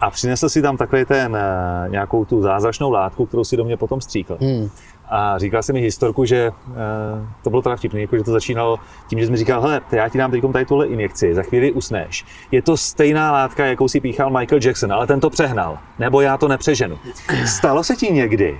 [0.00, 3.76] A přinesl si tam takový ten, eh, nějakou tu zázračnou látku, kterou si do mě
[3.76, 4.38] potom stříkl.
[4.40, 4.70] Hmm.
[5.10, 6.52] A říkal jsem mi historku, že e,
[7.42, 10.08] to bylo teda vtipný, jako že to začínalo tím, že jsi mi říkal, hele, já
[10.08, 12.24] ti dám teď tady tuhle injekci, za chvíli usneš.
[12.50, 16.36] Je to stejná látka, jakou si píchal Michael Jackson, ale ten to přehnal, nebo já
[16.36, 16.98] to nepřeženu.
[17.46, 18.58] Stalo se ti někdy,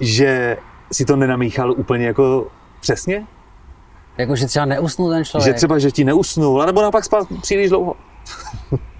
[0.00, 0.56] že
[0.92, 2.46] si to nenamíchal úplně jako
[2.80, 3.26] přesně?
[4.18, 5.46] Jakože třeba neusnul ten člověk.
[5.46, 7.96] Že třeba, že ti neusnul, anebo naopak spal příliš dlouho?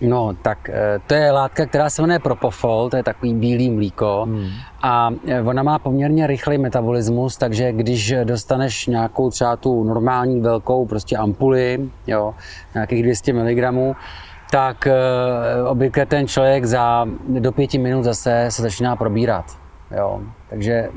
[0.00, 4.22] No, tak eh, to je látka, která se jmenuje Propofol, to je takový bílý mlíko
[4.26, 4.48] Hmm.
[4.82, 10.86] a eh, ona má poměrně rychlý metabolismus, takže když dostaneš nějakou třeba tu normální velkou
[10.86, 12.34] prostě ampuli, jo,
[12.74, 13.96] nějakých 200 mg,
[14.50, 14.92] tak eh,
[15.68, 19.44] obvykle ten člověk za do pěti minut zase se začíná probírat.
[19.96, 20.20] Jo.
[20.50, 20.88] Takže,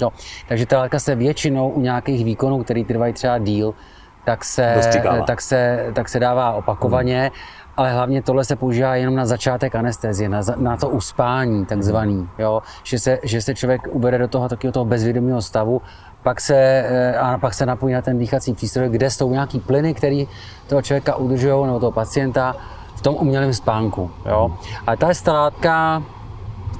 [0.00, 0.08] no,
[0.48, 3.74] takže ta látka se většinou u nějakých výkonů, které trvají třeba díl,
[4.24, 4.74] tak se,
[5.26, 7.30] tak se, tak se dává opakovaně,
[7.78, 12.62] ale hlavně tohle se používá jenom na začátek anestezie, na, na to uspání takzvaný, jo?
[12.82, 15.82] Že, se, že se člověk uvede do toho takového toho bezvědomého stavu,
[16.22, 19.94] pak se, eh, a pak se napojí na ten dýchací přístroj, kde jsou nějaký plyny,
[19.94, 20.24] které
[20.66, 22.56] toho člověka udržují, nebo toho pacienta
[22.94, 24.10] v tom umělém spánku.
[24.26, 24.58] Jo?
[24.86, 26.02] A ta látka,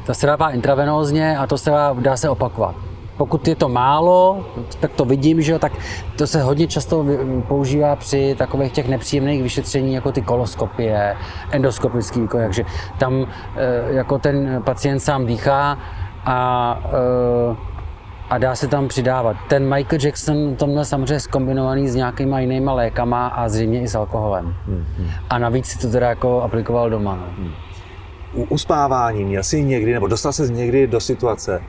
[0.06, 2.74] ta se dává intravenózně a to se dá, dá se opakovat.
[3.18, 4.46] Pokud je to málo,
[4.80, 5.72] tak to vidím, že jo, tak
[6.16, 7.04] to se hodně často
[7.48, 11.16] používá při takových těch nepříjemných vyšetření, jako ty koloskopie,
[11.50, 12.64] endoskopický výkon, takže
[12.98, 13.26] tam
[13.56, 15.78] eh, jako ten pacient sám dýchá
[16.24, 17.68] a eh,
[18.30, 19.36] a dá se tam přidávat.
[19.48, 23.94] Ten Michael Jackson to měl samozřejmě zkombinovaný s nějakýma jinýma lékama a zřejmě i s
[23.94, 24.54] alkoholem.
[24.66, 25.08] Hmm, hmm.
[25.30, 27.16] A navíc si to teda jako aplikoval doma.
[27.16, 27.22] No.
[27.38, 27.52] Hmm.
[28.34, 31.62] U uspávání měl jsi někdy, nebo dostal se někdy do situace,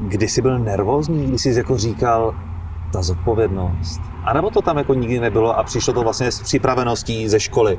[0.00, 2.34] kdy jsi byl nervózní, když jsi jako říkal,
[2.92, 4.00] ta zodpovědnost.
[4.24, 7.78] A nebo to tam jako nikdy nebylo a přišlo to vlastně s připraveností ze školy?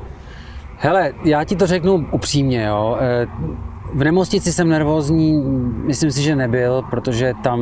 [0.76, 2.96] Hele, já ti to řeknu upřímně, jo.
[3.00, 3.26] Eh,
[3.94, 5.42] v nemocnici jsem nervózní,
[5.86, 7.60] myslím si, že nebyl, protože tam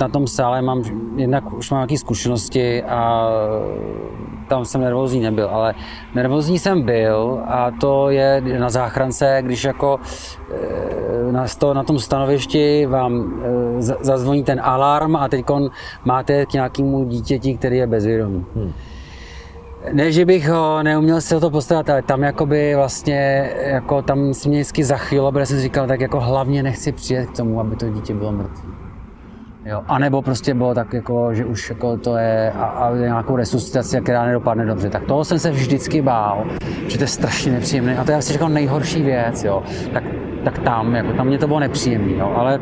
[0.00, 0.82] na tom sále mám
[1.16, 3.28] jednak už mám nějaké zkušenosti a
[4.48, 5.74] tam jsem nervózní nebyl, ale
[6.14, 10.00] nervózní jsem byl a to je na záchrance, když jako
[10.50, 15.44] eh, na, to, na tom stanovišti vám eh, zazvoní ten alarm a teď
[16.04, 18.44] máte k nějakému dítěti, který je bezvědomý.
[18.56, 18.72] Hmm.
[19.92, 24.34] Ne, že bych ho neuměl se o to postarat, ale tam jakoby vlastně, jako tam
[24.34, 27.60] si mě vždycky zachylo, protože jsem si říkal, tak jako hlavně nechci přijet k tomu,
[27.60, 28.73] aby to dítě bylo mrtvé.
[29.66, 29.82] Jo.
[29.86, 34.00] A nebo prostě bylo tak, jako, že už jako to je a, a nějakou resuscitaci,
[34.00, 34.90] která nedopadne dobře.
[34.90, 36.44] Tak toho jsem se vždycky bál,
[36.88, 37.98] že to je strašně nepříjemné.
[37.98, 39.62] A to je asi jako nejhorší věc, jo.
[39.92, 40.04] Tak,
[40.44, 42.32] tak tam, jako, tam mě to bylo nepříjemné, jo.
[42.36, 42.58] Ale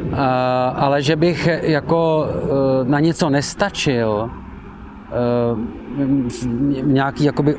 [0.00, 0.16] Uh,
[0.74, 2.26] ale že bych jako
[2.82, 4.30] uh, na něco nestačil,
[5.50, 5.58] uh,
[6.82, 7.54] nějaký jakoby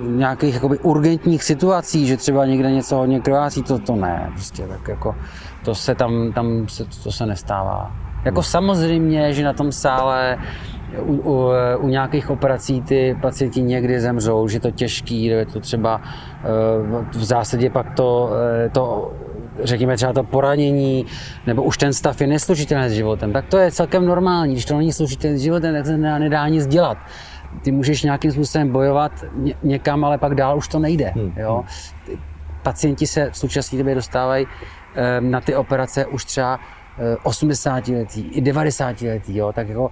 [0.00, 4.88] nějakých jakoby urgentních situací, že třeba někde něco hodně krvácí, to, to ne, prostě tak
[4.88, 5.14] jako
[5.64, 7.92] to se tam, tam se, to se nestává.
[8.24, 10.38] Jako samozřejmě, že na tom sále
[11.00, 16.00] u, u, u nějakých operací ty pacienti někdy zemřou, že to těžký, je to třeba
[16.02, 18.30] eh, v zásadě pak to,
[18.64, 19.12] eh, to
[19.62, 21.06] řekněme třeba to poranění,
[21.46, 24.52] nebo už ten stav je neslužitelný s životem, tak to je celkem normální.
[24.52, 26.98] Když to není služitelný s životem, tak se nedá, nedá nic dělat.
[27.62, 29.12] Ty můžeš nějakým způsobem bojovat
[29.62, 31.12] někam, ale pak dál už to nejde.
[31.16, 31.32] Hmm.
[31.36, 31.64] Jo?
[32.62, 34.46] Pacienti se v současné době dostávají
[34.94, 36.60] Ehm, na ty operace už třeba
[37.22, 39.90] 80 eh, letý, i 90 letý, jo, tak jako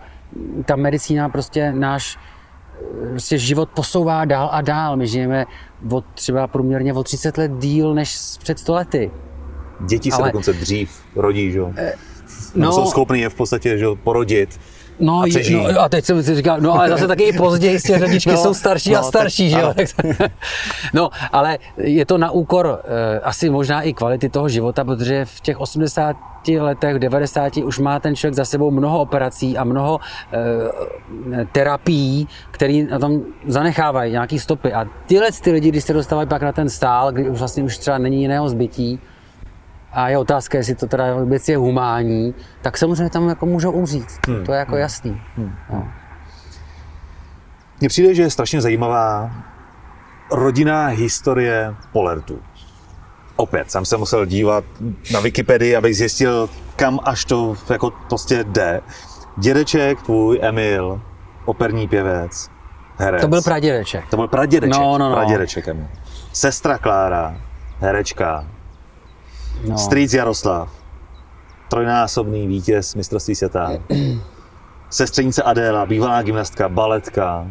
[0.65, 2.19] ta medicína prostě náš
[3.07, 4.97] eh, prostě život posouvá dál a dál.
[4.97, 5.47] My žijeme
[5.91, 9.11] od, třeba průměrně o 30 let díl než před 100 lety.
[9.87, 11.73] Děti se Ale, dokonce dřív rodí, že jo?
[11.77, 11.93] Eh,
[12.55, 14.61] no, jsou schopni je v podstatě že, porodit
[15.01, 15.27] No, a,
[15.73, 18.37] no, a teď jsem si říkal, no ale zase taky i později ty řadičky no,
[18.37, 20.29] jsou starší no, a starší, tak, že jo?
[20.95, 25.41] no, ale je to na úkor eh, asi možná i kvality toho života, protože v
[25.41, 26.17] těch 80
[26.61, 30.01] letech, 90 už má ten člověk za sebou mnoho operací a mnoho
[30.33, 34.73] eh, terapií, které na tom zanechávají nějaký stopy.
[34.73, 37.79] A tyhle ty lidi, když se dostávají pak na ten stál, kdy už vlastně už
[37.79, 39.01] třeba není jiného zbytí,
[39.97, 44.07] a je otázka, jestli to teda vůbec je humánní, tak samozřejmě tam jako můžou umřít.
[44.29, 44.45] Hmm.
[44.45, 44.81] To je jako hmm.
[44.81, 45.23] jasný.
[45.37, 45.53] Hmm.
[45.73, 45.89] No.
[47.81, 49.31] Mně přijde, že je strašně zajímavá
[50.33, 52.39] rodinná historie Polertu.
[53.37, 54.65] Opět jsem se musel dívat
[55.13, 58.81] na Wikipedii, abych zjistil, kam až to jako prostě jde.
[59.39, 61.01] Dědeček tvůj, Emil,
[61.45, 62.49] operní pěvec,
[62.99, 63.21] herec.
[63.21, 64.07] To byl pradědeček.
[64.11, 64.81] To byl pradědeček.
[64.81, 65.17] No, no, no.
[65.17, 65.87] Pradědeček Emil.
[66.33, 67.37] Sestra Klára,
[67.81, 68.45] herečka,
[69.65, 69.79] No.
[69.79, 70.71] Strýc Jaroslav,
[71.71, 73.71] trojnásobný vítěz mistrovství světa.
[74.91, 77.47] Sestřenice Adéla, bývalá gymnastka, baletka.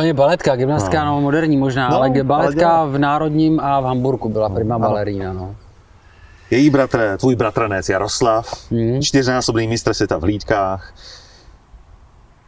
[0.00, 1.10] je baletka, gymnastka no.
[1.10, 4.78] no moderní možná, no, ale baletka ale v Národním a v Hamburku byla no, prima
[4.78, 5.32] balerína.
[5.32, 5.56] No.
[6.50, 9.02] Její bratr, tvůj bratranec Jaroslav, hmm.
[9.02, 10.94] čtyřnásobný mistr světa v hlídkách.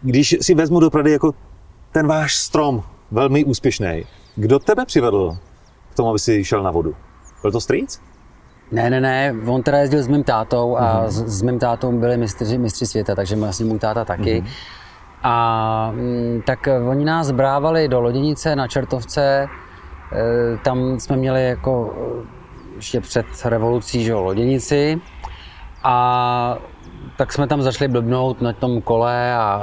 [0.02, 1.34] Když si vezmu do Prady jako
[1.92, 4.04] ten váš strom, velmi úspěšný,
[4.36, 5.36] kdo tebe přivedl
[5.92, 6.94] k tomu, aby si šel na vodu?
[7.42, 8.00] Byl to strýc?
[8.74, 11.08] Ne, ne, ne, on teda jezdil s mým tátou a mm-hmm.
[11.08, 14.42] s, s mým tátou byli mistři, mistři světa, takže vlastně můj táta taky.
[14.42, 14.50] Mm-hmm.
[15.22, 19.48] A mm, tak oni nás brávali do loděnice na Čertovce, e,
[20.64, 25.00] tam jsme měli jako e, ještě před revolucí že, loděnici
[25.82, 26.58] a
[27.16, 29.62] tak jsme tam začali blbnout na tom kole a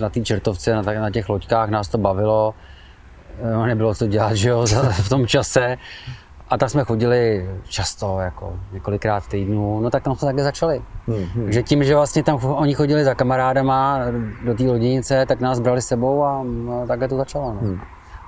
[0.00, 2.54] na té čertovce, na, na těch loďkách nás to bavilo.
[3.66, 5.76] Nebylo co dělat, že jo, v tom čase.
[6.48, 10.82] A tak jsme chodili často, jako několikrát v týdnu, no tak tam jsme také začali.
[11.06, 11.52] Hmm.
[11.52, 13.98] Že tím, že vlastně tam oni chodili za kamarádama
[14.44, 17.54] do té loděnice, tak nás brali s sebou a no, takhle to začalo.
[17.54, 17.60] No.
[17.60, 17.80] Hmm.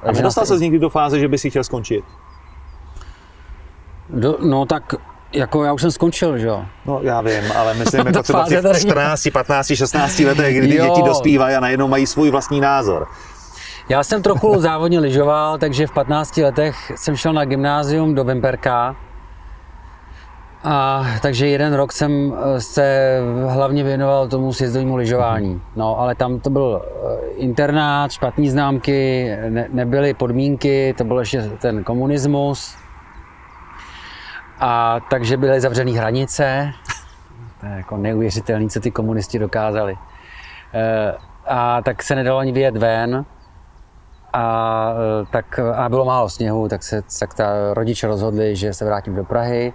[0.02, 2.04] A nedostal se z někdy do fáze, že by si chtěl skončit?
[4.10, 4.94] Do, no tak
[5.32, 6.64] jako já už jsem skončil, že jo?
[6.86, 11.02] No já vím, ale myslím jako třeba v 14, 15, 16 letech, kdy ty děti
[11.02, 13.06] dospívají a najednou mají svůj vlastní názor.
[13.88, 18.96] Já jsem trochu závodně lyžoval, takže v 15 letech jsem šel na gymnázium do Vemperka.
[20.64, 23.18] A takže jeden rok jsem eh, se
[23.48, 25.62] hlavně věnoval tomu sjezdovému lyžování.
[25.76, 31.42] No, ale tam to byl eh, internát, špatné známky, ne, nebyly podmínky, to byl ještě
[31.42, 32.76] ten komunismus.
[34.60, 36.72] A takže byly zavřené hranice.
[37.60, 39.96] To je jako neuvěřitelné, co ty komunisti dokázali.
[40.74, 41.14] Eh,
[41.46, 43.24] a tak se nedalo ani vyjet ven.
[44.36, 44.94] A,
[45.30, 49.24] tak, a bylo málo sněhu, tak se tak ta rodiče rozhodli, že se vrátím do
[49.24, 49.72] Prahy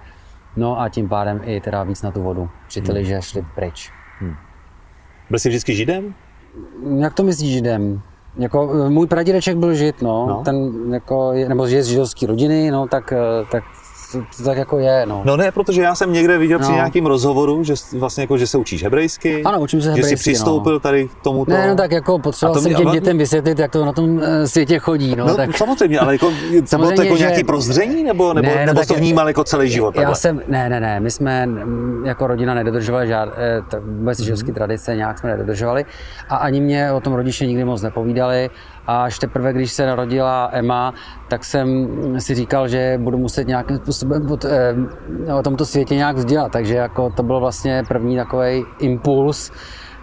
[0.55, 2.49] No a tím pádem i teda víc na tu vodu.
[2.67, 3.21] Že ty hmm.
[3.21, 3.91] šli pryč.
[4.19, 4.35] Hmm.
[5.29, 6.13] Byl jsi vždycky židem?
[6.97, 8.01] Jak to myslíš židem?
[8.37, 10.27] Jako, eh, můj pradědeček byl žid, no.
[10.27, 10.41] no.
[10.45, 13.63] Ten, jako, nebo je z židovské rodiny, no, tak, eh, tak
[14.11, 15.21] to, tak jako je, no.
[15.25, 16.63] No ne, protože já jsem někde viděl no.
[16.63, 19.43] při nějakým rozhovoru, že vlastně jako, že se učíš hebrejsky.
[19.43, 20.79] Ano, učím se hebrejsky, Že jsi přistoupil no.
[20.79, 21.51] tady k tomuto.
[21.51, 22.99] Ne, no tak jako potřeboval jsem těm ale...
[22.99, 25.27] dětem vysvětlit, jak to na tom eh, světě chodí, no.
[25.27, 25.57] no tak...
[25.57, 26.31] samozřejmě, ale jako,
[26.65, 27.23] samozřejmě, bylo to jako že...
[27.23, 29.95] nějaký prozření, nebo, nebo, nebo, no, nebo to vnímal jako celý život?
[29.95, 31.49] Já jsem, ne, ne, ne, my jsme
[32.05, 35.85] jako rodina nedodržovali žád, eh, vůbec židovské tradice, nějak jsme nedodržovali
[36.29, 38.49] a ani mě o tom rodiče nikdy moc nepovídali
[38.91, 40.93] a až teprve, když se narodila Emma,
[41.27, 41.67] tak jsem
[42.19, 44.75] si říkal, že budu muset nějakým způsobem pod, eh,
[45.39, 46.51] o tomto světě nějak vzdělat.
[46.51, 49.51] Takže jako to byl vlastně první takový impuls,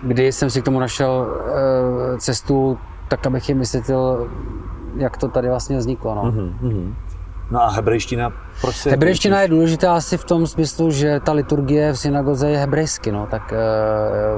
[0.02, 4.30] kdy jsem si k tomu našel eh, cestu, tak abych jim vysvětlil,
[4.96, 6.14] jak to tady vlastně vzniklo.
[6.14, 6.22] No.
[6.22, 6.94] Mm-hmm.
[7.50, 11.92] No a hebrejština, proč se Hebrejština je důležitá asi v tom smyslu, že ta liturgie
[11.92, 13.56] v synagoze je hebrejsky, no, tak e,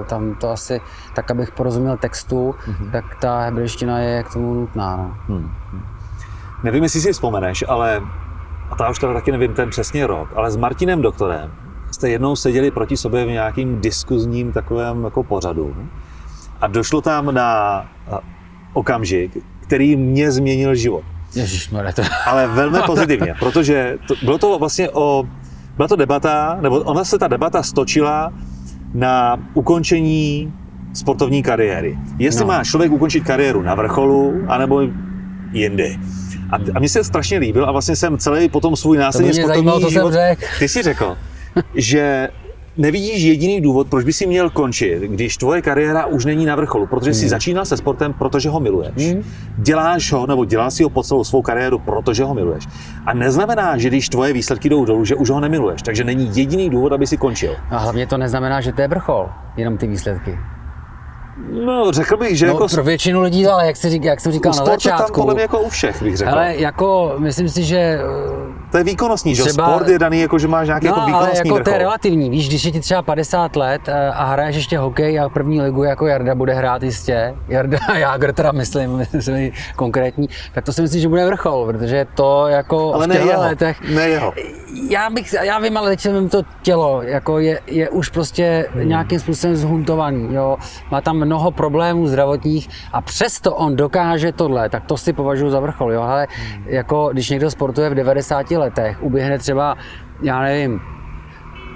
[0.05, 0.81] tam to asi,
[1.15, 2.91] tak abych porozuměl textu, mm-hmm.
[2.91, 5.17] tak ta hebrejština je k tomu nutná, no.
[5.29, 5.51] Hmm.
[6.63, 8.03] Nevím, jestli si vzpomeneš, ale,
[8.71, 11.53] a to já už teda taky nevím ten přesně rok, ale s Martinem doktorem
[11.91, 15.77] jste jednou seděli proti sobě v nějakým diskuzním takovém jako pořadu
[16.61, 17.87] a došlo tam na
[18.73, 21.05] okamžik, který mě změnil život.
[21.35, 22.03] Ježišmarja, to...
[22.27, 25.25] Ale velmi pozitivně, protože to, bylo to vlastně o,
[25.77, 28.33] byla to debata, nebo ona se ta debata stočila
[28.95, 30.53] na ukončení
[30.95, 31.99] sportovní kariéry.
[32.19, 32.47] Jestli no.
[32.47, 34.83] má člověk ukončit kariéru na vrcholu, anebo
[35.53, 35.99] jindy.
[36.51, 39.91] A, a mně se strašně líbil a vlastně jsem celý potom svůj následně sportovní zajímalo,
[39.91, 40.15] život...
[40.59, 41.17] Ty jsi řekl,
[41.75, 42.29] že
[42.77, 46.87] nevidíš jediný důvod, proč by si měl končit, když tvoje kariéra už není na vrcholu,
[46.87, 47.29] protože jsi hmm.
[47.29, 49.13] začínal se sportem, protože ho miluješ.
[49.13, 49.23] Hmm.
[49.57, 52.65] Děláš ho, nebo děláš si ho po celou svou kariéru, protože ho miluješ.
[53.07, 55.83] A neznamená, že když tvoje výsledky jdou dolů, že už ho nemiluješ.
[55.83, 57.57] Takže není jediný důvod, aby si končil.
[57.71, 60.39] A hlavně to neznamená, že to je vrchol, jenom ty výsledky.
[61.65, 62.67] No, řekl bych, že no, jako...
[62.69, 65.03] pro většinu lidí, ale jak, se říká, jak jsem říkal na začátku...
[65.03, 66.31] tam podle mě jako u všech, bych řekl.
[66.31, 67.99] Ale jako, myslím si, že...
[68.71, 69.69] To je výkonnostní, že třeba...
[69.69, 71.65] sport je daný jako, že máš nějaký no, jako výkonnostní ale jako vrchol.
[71.65, 75.21] to je relativní, víš, když je ti třeba 50 let eh, a hraješ ještě hokej
[75.21, 80.65] a první ligu jako Jarda bude hrát jistě, Jarda Jágr teda myslím, myslím konkrétní, tak
[80.65, 83.81] to si myslím, že bude vrchol, protože to jako ale v ne jeho, letech...
[83.95, 84.33] Ne jeho.
[84.89, 88.89] Já bych, já vím, ale teď jsem to tělo, jako je, je už prostě hmm.
[88.89, 90.57] nějakým způsobem zhuntovaný, jo.
[90.91, 95.61] Má tam mnoho problémů zdravotních a přesto on dokáže tohle, tak to si považuji za
[95.61, 95.93] vrchol.
[95.93, 96.03] Jo?
[96.03, 96.65] Ale hmm.
[96.67, 99.77] jako když někdo sportuje v 90 letech, uběhne třeba,
[100.23, 100.81] já nevím,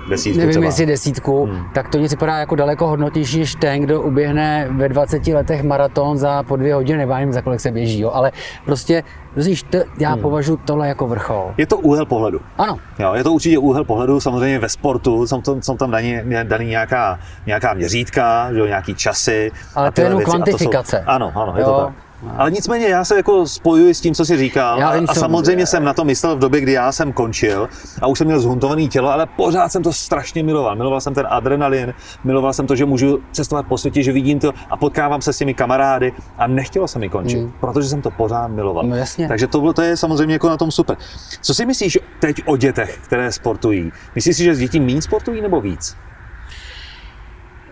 [0.09, 0.66] Desítku nevím třeba.
[0.66, 1.64] jestli desítku, hmm.
[1.75, 6.18] tak to něco připadá jako daleko hodnotnější než ten, kdo uběhne ve 20 letech maraton
[6.18, 8.33] za po dvě hodiny, nevím za kolik se běží, jo, ale
[8.64, 9.03] prostě,
[9.37, 10.23] rozumíš, to, já hmm.
[10.23, 11.55] považuji tohle jako vrchol.
[11.57, 12.40] Je to úhel pohledu.
[12.59, 12.79] Ano.
[12.99, 16.66] Jo, je to určitě úhel pohledu, samozřejmě ve sportu jsou, to, jsou tam daný, daný
[16.66, 19.51] nějaká, nějaká měřítka, že jo, nějaký časy.
[19.75, 20.97] Ale to je jenom kvantifikace.
[20.97, 21.66] Jsou, ano, ano, je jo.
[21.66, 21.94] to tak.
[22.37, 24.79] Ale nicméně já se jako spojuji s tím, co jsi říkal.
[24.79, 27.69] Já a, a samozřejmě jsem na to myslel v době, kdy já jsem končil
[28.03, 30.77] a už jsem měl zhuntované tělo, ale pořád jsem to strašně miloval.
[30.77, 34.53] Miloval jsem ten adrenalin, miloval jsem to, že můžu cestovat po světě, že vidím to
[34.71, 37.53] a potkávám se s těmi kamarády a nechtělo se mi končit, mm.
[37.61, 38.85] protože jsem to pořád miloval.
[38.87, 39.29] No jasně.
[39.29, 40.97] Takže to, to je samozřejmě jako na tom super.
[41.41, 43.93] Co si myslíš teď o dětech, které sportují?
[44.15, 45.97] Myslíš si, že z dětí méně sportují nebo víc?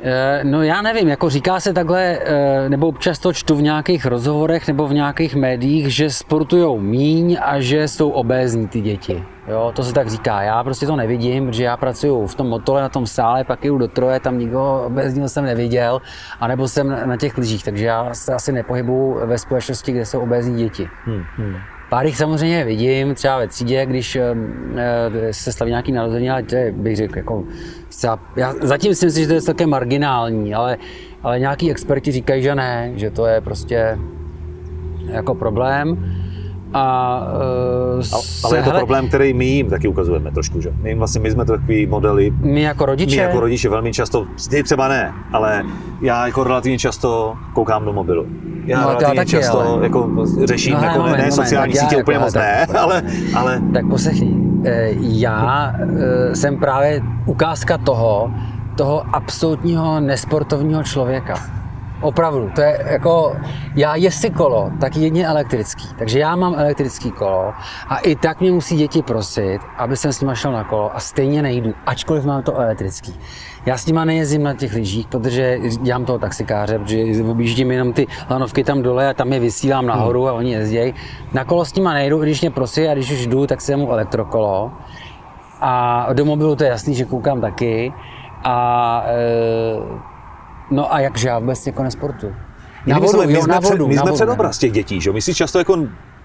[0.05, 4.07] Eh, no já nevím, jako říká se takhle, eh, nebo občas to čtu v nějakých
[4.07, 9.25] rozhovorech nebo v nějakých médiích, že sportujou míň a že jsou obézní ty děti.
[9.49, 10.43] Jo, to se tak říká.
[10.43, 13.79] Já prostě to nevidím, protože já pracuji v tom motole, na tom sále, pak jdu
[13.79, 16.01] do troje, tam nikoho obézního jsem neviděl,
[16.41, 20.57] anebo jsem na těch lyžích, takže já se asi nepohybuju ve společnosti, kde jsou obézní
[20.57, 20.89] děti.
[21.05, 21.57] Hmm, hmm.
[21.93, 24.35] Pár jich samozřejmě vidím, třeba ve třídě, když e,
[25.31, 27.45] se slaví nějaký narození, ale to je, bych řekl, jako,
[28.37, 30.77] já zatím si myslím, že to je také marginální, ale,
[31.23, 33.99] ale nějaký experti říkají, že ne, že to je prostě
[35.07, 36.15] jako problém.
[36.75, 37.21] A,
[37.97, 38.05] uh,
[38.45, 40.73] ale je to hele, problém, který my jim taky ukazujeme trošku, že?
[40.83, 42.31] My, vlastně, my jsme takový modely.
[42.31, 43.17] My jako rodiče?
[43.17, 45.65] My jako rodiče velmi často, ty třeba ne, ale
[46.03, 48.27] já jako relativně často koukám do mobilu.
[48.65, 49.85] Já no, taky, často ale...
[49.85, 53.03] jako řeším, no, jako moment, ne, ne sociální moment, sítě úplně jako, moc ne, ale,
[53.35, 53.63] ale...
[53.73, 58.31] Tak poslechni, eh, já eh, jsem právě ukázka toho,
[58.77, 61.62] toho absolutního nesportovního člověka.
[62.03, 63.37] Opravdu, to je jako,
[63.75, 65.89] já jestli kolo, tak jedně elektrický.
[65.99, 67.53] Takže já mám elektrický kolo
[67.89, 71.01] a i tak mě musí děti prosit, aby jsem s nima šel na kolo a
[71.01, 73.15] stejně nejdu, ačkoliv mám to elektrický.
[73.67, 78.07] Já s nima nejezdím na těch lyžích, protože dělám toho taxikáře, protože objíždím jenom ty
[78.31, 80.95] lanovky tam dole a tam je vysílám nahoru a oni jezdí.
[81.33, 83.93] Na kolo s nima nejdu, když mě prosí a když už jdu, tak si mu
[83.93, 84.73] elektrokolo.
[85.61, 87.93] A do mobilu to je jasný, že koukám taky.
[88.45, 90.12] A e,
[90.71, 92.35] No a jakže já vůbec jako nesportu.
[92.87, 95.13] Na vodu, my jo, jsme, na vodu, my jsme předobraz těch dětí, že?
[95.13, 95.77] My si často jako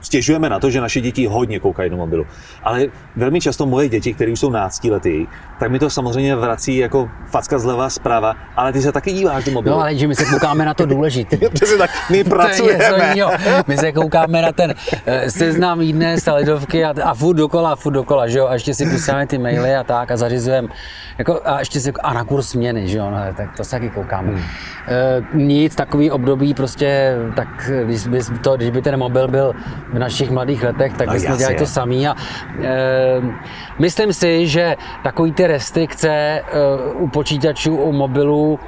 [0.01, 2.25] stěžujeme na to, že naše děti hodně koukají do mobilu.
[2.63, 2.85] Ale
[3.15, 5.27] velmi často moje děti, které už jsou náctiletý,
[5.59, 9.51] tak mi to samozřejmě vrací jako facka zleva zprava, ale ty se taky díváš do
[9.51, 9.75] mobilu.
[9.75, 11.37] No ale že my se koukáme na to důležité.
[11.77, 13.15] tak, my pracujeme.
[13.15, 14.73] to my se koukáme na ten
[15.05, 18.85] eh, seznam jídné sledovky a, a furt dokola, furt dokola, že jo, a ještě si
[18.85, 20.67] písáme ty maily a tak a zařizujeme,
[21.17, 23.89] jako, a ještě si, a na kurz směny, že jo, no, tak to se taky
[23.89, 24.31] koukáme.
[24.31, 24.41] Hmm.
[24.87, 29.53] E, nic, takový období prostě, tak když by, to, když by ten mobil byl
[29.97, 32.07] v našich mladých letech, tak no, bychom dělali to samý.
[32.07, 32.15] A,
[32.61, 33.21] e,
[33.79, 36.43] myslím si, že takový ty restrikce e,
[36.93, 38.59] u počítačů, u mobilů,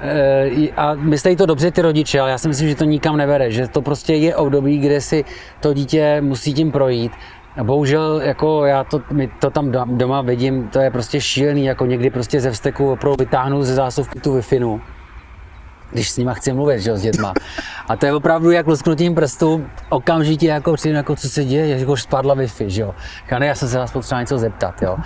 [0.00, 3.50] e, a myslí to dobře ty rodiče, ale já si myslím, že to nikam nevede,
[3.50, 5.24] že to prostě je období, kde si
[5.60, 7.12] to dítě musí tím projít.
[7.56, 11.86] A bohužel, jako já to, my to tam doma vidím, to je prostě šílený, jako
[11.86, 14.42] někdy prostě ze vzteku opravdu vytáhnu ze zásuvky tu wi
[15.90, 17.32] když s nima chci mluvit, že jo, s dětma.
[17.88, 21.96] A to je opravdu jak lusknutím prstu, okamžitě jako přijde, jako co se děje, jako
[21.96, 22.94] spadla Wi-Fi, že jo.
[23.30, 24.96] Já, ne, já jsem se vás potřeboval něco zeptat, jo.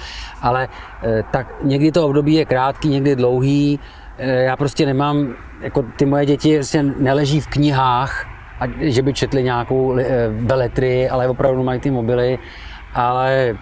[0.43, 0.69] Ale
[1.03, 3.81] eh, tak někdy to období je krátký, někdy dlouhý,
[4.19, 8.27] eh, já prostě nemám, jako ty moje děti prostě neleží v knihách,
[8.61, 9.99] a, že by četli nějakou
[10.41, 12.39] beletry, ale opravdu mají ty mobily,
[12.95, 13.57] ale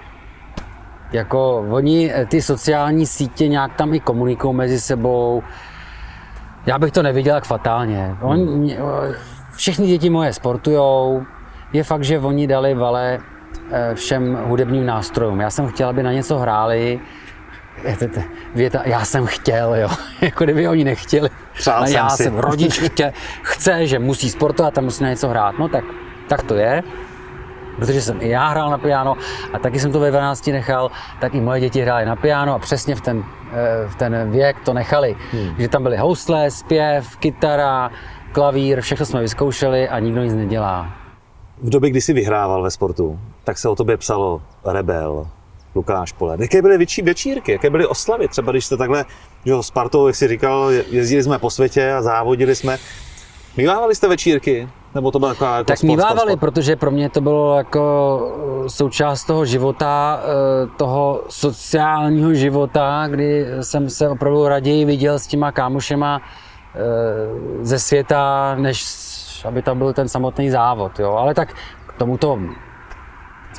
[1.13, 5.43] jako oni ty sociální sítě nějak tam i komunikují mezi sebou,
[6.67, 8.17] já bych to neviděl jak fatálně.
[8.21, 8.69] On,
[9.53, 11.23] všichni děti moje sportujou.
[11.73, 13.19] Je fakt, že oni dali vale
[13.71, 15.41] eh, všem hudebním nástrojům.
[15.41, 17.01] Já jsem chtěl, aby na něco hráli.
[18.55, 19.89] Věta, já jsem chtěl, jo.
[20.21, 21.31] jako kdyby oni nechtěli.
[21.55, 25.59] Přál já jsem, jsem rodič chtě, chce, že musí sportovat a musí na něco hrát.
[25.59, 25.85] No tak,
[26.29, 26.83] tak to je
[27.81, 29.17] protože jsem i já hrál na piano
[29.53, 32.59] a taky jsem to ve 12 nechal, tak i moje děti hrály na piano a
[32.59, 35.17] přesně v ten, eh, v ten věk to nechali.
[35.33, 35.55] Hmm.
[35.59, 37.91] Že tam byly housle, zpěv, kytara,
[38.33, 40.93] klavír, všechno jsme vyzkoušeli a nikdo nic nedělá.
[41.63, 45.27] V době, kdy jsi vyhrával ve sportu, tak se o tobě psalo Rebel,
[45.75, 46.37] Lukáš Pole.
[46.41, 48.29] Jaké byly větší večírky, jaké byly oslavy?
[48.29, 49.05] Třeba když jste takhle,
[49.45, 52.79] že Spartou, jak jsi říkal, jezdili jsme po světě a závodili jsme.
[53.57, 54.69] Mívávali jste večírky?
[54.95, 56.41] Nebo to bylo jako, jako Tak sport, mývávali, sport, sport.
[56.41, 57.83] protože pro mě to bylo jako
[58.65, 65.27] eh, součást toho života, eh, toho sociálního života, kdy jsem se opravdu raději viděl s
[65.27, 66.21] těma kámošema
[66.75, 68.85] eh, ze světa, než
[69.45, 70.99] aby tam byl ten samotný závod.
[71.01, 71.13] Jo.
[71.13, 71.55] Ale tak
[71.87, 72.39] k tomuto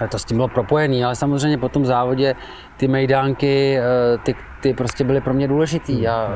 [0.10, 2.36] to s tím bylo propojený, ale samozřejmě po tom závodě
[2.78, 3.80] ty mejdánky,
[4.24, 6.02] ty, ty prostě byly pro mě důležitý.
[6.02, 6.30] Já,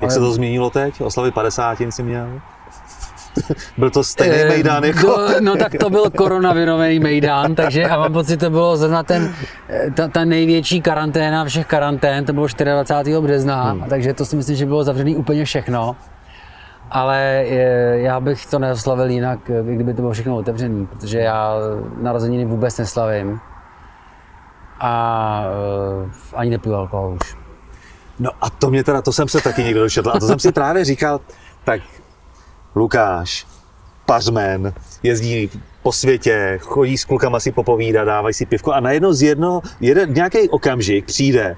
[0.00, 0.10] Jak ale...
[0.10, 1.00] se to změnilo teď?
[1.00, 2.40] Oslavy 50 si měl?
[3.78, 5.06] byl to stejný e, Mejdán jako...
[5.06, 9.34] To, no tak to byl koronavirový Mejdán, takže a mám pocit, to bylo zrovna ten,
[9.68, 13.20] eh, ta, ta největší karanténa všech karantén, to bylo 24.
[13.20, 13.84] března, hmm.
[13.88, 15.96] takže to si myslím, že bylo zavřený úplně všechno.
[16.90, 21.54] Ale je, já bych to neoslavil jinak, kdyby to bylo všechno otevřené, protože já
[22.00, 23.40] narozeniny vůbec neslavím.
[24.80, 25.44] A
[26.34, 27.36] ani nepiju alkohol už.
[28.18, 30.10] No a to mě teda, to jsem se taky někdo dočetl.
[30.10, 31.20] A to jsem si právě říkal,
[31.64, 31.80] tak
[32.78, 33.46] Lukáš,
[34.06, 34.72] pařmen,
[35.02, 35.50] jezdí
[35.82, 40.14] po světě, chodí s klukama si popovídat, dávají si pivko a najednou z jedno, jeden,
[40.14, 41.56] nějaký okamžik přijde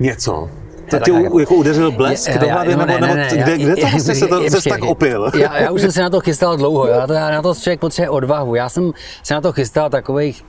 [0.00, 0.50] něco,
[0.90, 4.50] to tě jako udeřil blesk do hlavy, nebo, nebo kde, kde to vlastně se to
[4.50, 5.30] se tak opil?
[5.34, 7.80] Já, já už jsem se na to chystal dlouho, já, to, já na to člověk
[7.80, 8.54] potřebuje odvahu.
[8.54, 10.44] Já jsem se na to chystal takových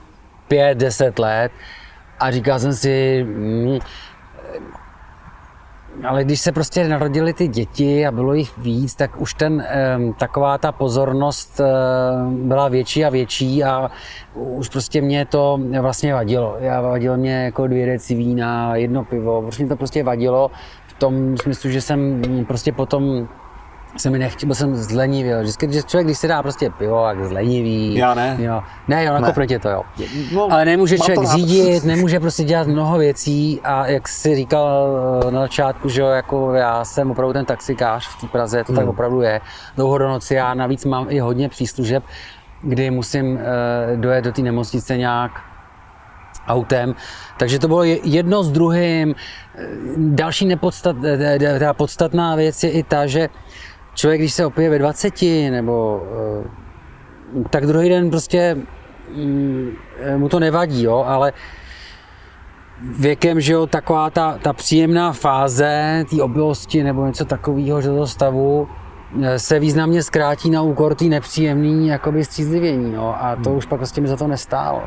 [0.48, 1.52] pět, deset let
[2.20, 3.78] a říkal jsem si, mm,
[6.06, 9.66] ale když se prostě narodili ty děti a bylo jich víc, tak už ten,
[10.18, 11.60] taková ta pozornost
[12.28, 13.90] byla větší a větší a
[14.34, 16.56] už prostě mě to vlastně vadilo.
[16.60, 20.50] Já vadilo mě jako dvě deci vína, jedno pivo, prostě mě to prostě vadilo
[20.86, 23.28] v tom smyslu, že jsem prostě potom
[23.96, 25.30] se mi nechtěl, byl jsem zlenivý.
[25.40, 27.94] Vždycky, když člověk, když si dá prostě pivo, tak zlenivý.
[27.94, 28.36] Já ne.
[28.38, 28.62] Jo.
[28.88, 29.82] Ne, jo, nakopne tě to, jo.
[30.32, 34.88] No, Ale nemůže člověk řídit, nemůže prostě dělat mnoho věcí a jak si říkal
[35.28, 38.72] eh, na začátku, že jo, jako já jsem opravdu ten taxikář v té Praze, to
[38.72, 38.80] hmm.
[38.80, 39.40] tak opravdu je.
[39.76, 42.04] Dlouho do noci, já navíc mám i hodně příslužeb,
[42.62, 45.30] kdy musím eh, dojet do té nemocnice nějak
[46.48, 46.94] autem.
[47.38, 49.14] Takže to bylo jedno s druhým.
[49.96, 50.96] Další nepodstat,
[51.58, 53.28] ta podstatná věc je i ta, že
[53.94, 56.02] člověk, když se opije ve 20 nebo
[57.50, 58.56] tak druhý den prostě
[59.16, 59.76] mm,
[60.16, 61.32] mu to nevadí, jo, ale
[62.98, 68.06] věkem, že jo, taková ta, ta příjemná fáze té obylosti nebo něco takového, že toho
[68.06, 68.68] stavu
[69.22, 73.58] eh, se významně zkrátí na úkor té nepříjemný jakoby střízlivění, jo, a to hmm.
[73.58, 74.82] už pak prostě mi za to nestálo.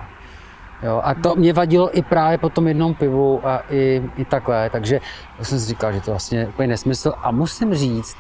[0.84, 4.70] Jo, a to mě vadilo i právě po tom jednom pivu a i, i takhle,
[4.70, 5.00] takže
[5.42, 8.18] jsem si říkal, že to vlastně úplně nesmysl a musím říct,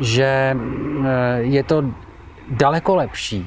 [0.00, 0.56] že
[1.04, 1.84] eh, je to
[2.50, 3.46] daleko lepší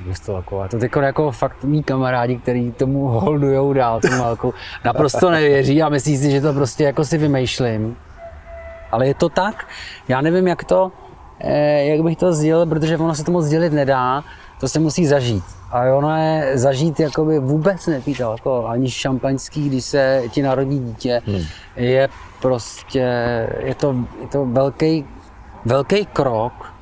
[0.63, 4.53] A To teď jako fakt mý kamarádi, kteří tomu holdujou dál, tomu alku,
[4.85, 7.97] naprosto nevěří a myslí si, že to prostě jako si vymýšlím.
[8.91, 9.67] Ale je to tak.
[10.07, 10.91] Já nevím, jak to,
[11.39, 14.23] eh, jak bych to sdělil, protože ono se to moc sdělit nedá,
[14.59, 15.43] to se musí zažít.
[15.71, 21.21] A ono je zažít jakoby vůbec nepít alkohol, ani šampaňský, když se ti narodí dítě,
[21.25, 21.43] hmm.
[21.75, 22.09] je
[22.41, 23.07] prostě,
[23.59, 25.05] je to, je to velký,
[25.65, 26.73] velký krok,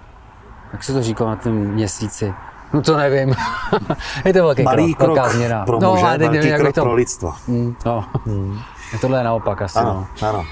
[0.73, 2.33] jak se to říká na tom měsíci?
[2.73, 3.35] No to nevím.
[4.25, 5.65] je to velký Malý krok, krok žena.
[5.65, 6.81] pro muže, no, velký nevím, krok to...
[6.81, 7.33] pro lidstvo.
[7.47, 8.05] Mm, no.
[8.25, 8.59] mm.
[9.01, 9.79] Tohle je naopak asi.
[9.79, 10.27] Ano, no.
[10.27, 10.45] ano.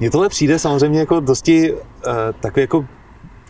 [0.00, 1.80] Mně tohle přijde samozřejmě jako dosti uh,
[2.40, 2.84] takový jako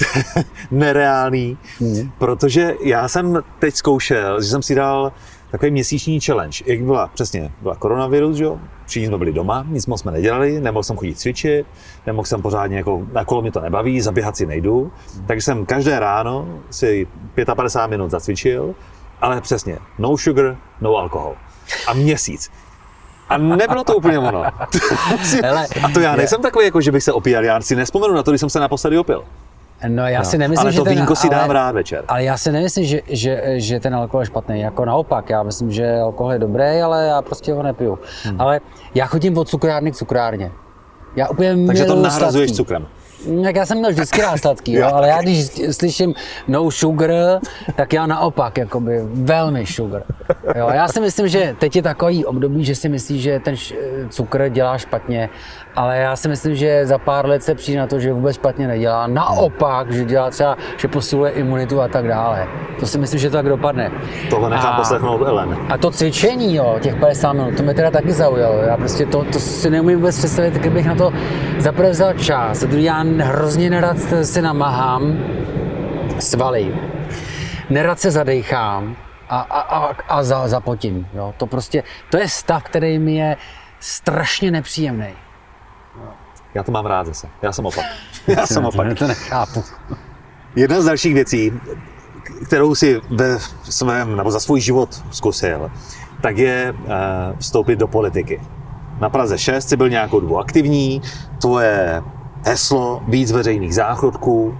[0.70, 2.12] nereálný, mm.
[2.18, 5.12] protože já jsem teď zkoušel, že jsem si dal
[5.52, 6.64] takový měsíční challenge.
[6.66, 8.58] Jak byla přesně, byla koronavirus, že jo?
[8.86, 11.66] Všichni jsme byli doma, nic moc jsme nedělali, nemohl jsem chodit cvičit,
[12.06, 14.92] nemohl jsem pořádně, jako, na kolo mě to nebaví, zaběhat si nejdu.
[15.26, 17.06] Takže jsem každé ráno si
[17.54, 18.74] 55 minut zacvičil,
[19.20, 21.34] ale přesně, no sugar, no alkohol.
[21.86, 22.50] A měsíc.
[23.28, 24.44] A nebylo to úplně ono.
[25.82, 28.30] a to já nejsem takový, jako že bych se opíjal, já si nespomenu na to,
[28.30, 29.24] když jsem se naposledy opil.
[29.88, 30.24] No já no.
[30.24, 32.04] si nemyslím, ale to že ten, vínko si dám ale, rád večer.
[32.08, 34.60] Ale já si nemyslím, že, že, že ten alkohol je špatný.
[34.60, 37.98] Jako naopak, já myslím, že alkohol je dobrý, ale já prostě ho nepiju.
[38.24, 38.40] Hmm.
[38.40, 38.60] Ale
[38.94, 40.52] já chodím od cukrárny k cukrárně.
[41.16, 42.56] Já úplně Takže to nahrazuješ sladký.
[42.56, 42.86] cukrem.
[43.40, 46.14] Jak já jsem měl vždycky rád sladký, jo, ale já když slyším
[46.48, 47.10] no sugar,
[47.76, 50.02] tak já naopak, jakoby velmi sugar.
[50.56, 53.54] Jo, já si myslím, že teď je takový období, že si myslí, že ten
[54.08, 55.28] cukr dělá špatně,
[55.76, 58.66] ale já si myslím, že za pár let se přijde na to, že vůbec špatně
[58.68, 59.06] nedělá.
[59.06, 62.46] Naopak, že dělá třeba, že posiluje imunitu a tak dále.
[62.80, 63.90] To si myslím, že to tak dopadne.
[64.30, 65.56] Tohle nechám poslechnout Ellen.
[65.68, 68.54] A to cvičení, jo, těch 50 minut, to mě teda taky zaujalo.
[68.54, 71.12] Já prostě to, to si neumím vůbec představit, kdybych na to
[71.58, 72.64] zaprvé vzal čas.
[72.64, 75.18] Druhý já hrozně nerad se namahám
[76.18, 76.74] svaly.
[77.70, 78.96] Nerad se zadechám
[79.28, 81.06] a, a, a, a za, zapotím.
[81.14, 81.34] Jo.
[81.36, 83.36] To prostě, to je stav, který mi je
[83.80, 85.08] strašně nepříjemný.
[86.54, 87.28] Já to mám rád zase.
[87.42, 87.84] Já jsem opak.
[88.26, 88.98] Já jsem opak.
[88.98, 89.64] To nechápu.
[90.56, 91.52] Jedna z dalších věcí,
[92.46, 95.70] kterou si ve svém, nebo za svůj život zkusil,
[96.20, 96.88] tak je uh,
[97.38, 98.40] vstoupit do politiky.
[99.00, 101.02] Na Praze 6 jsi byl nějakou dobu aktivní,
[101.40, 102.02] tvoje
[102.46, 104.58] heslo víc veřejných záchodků,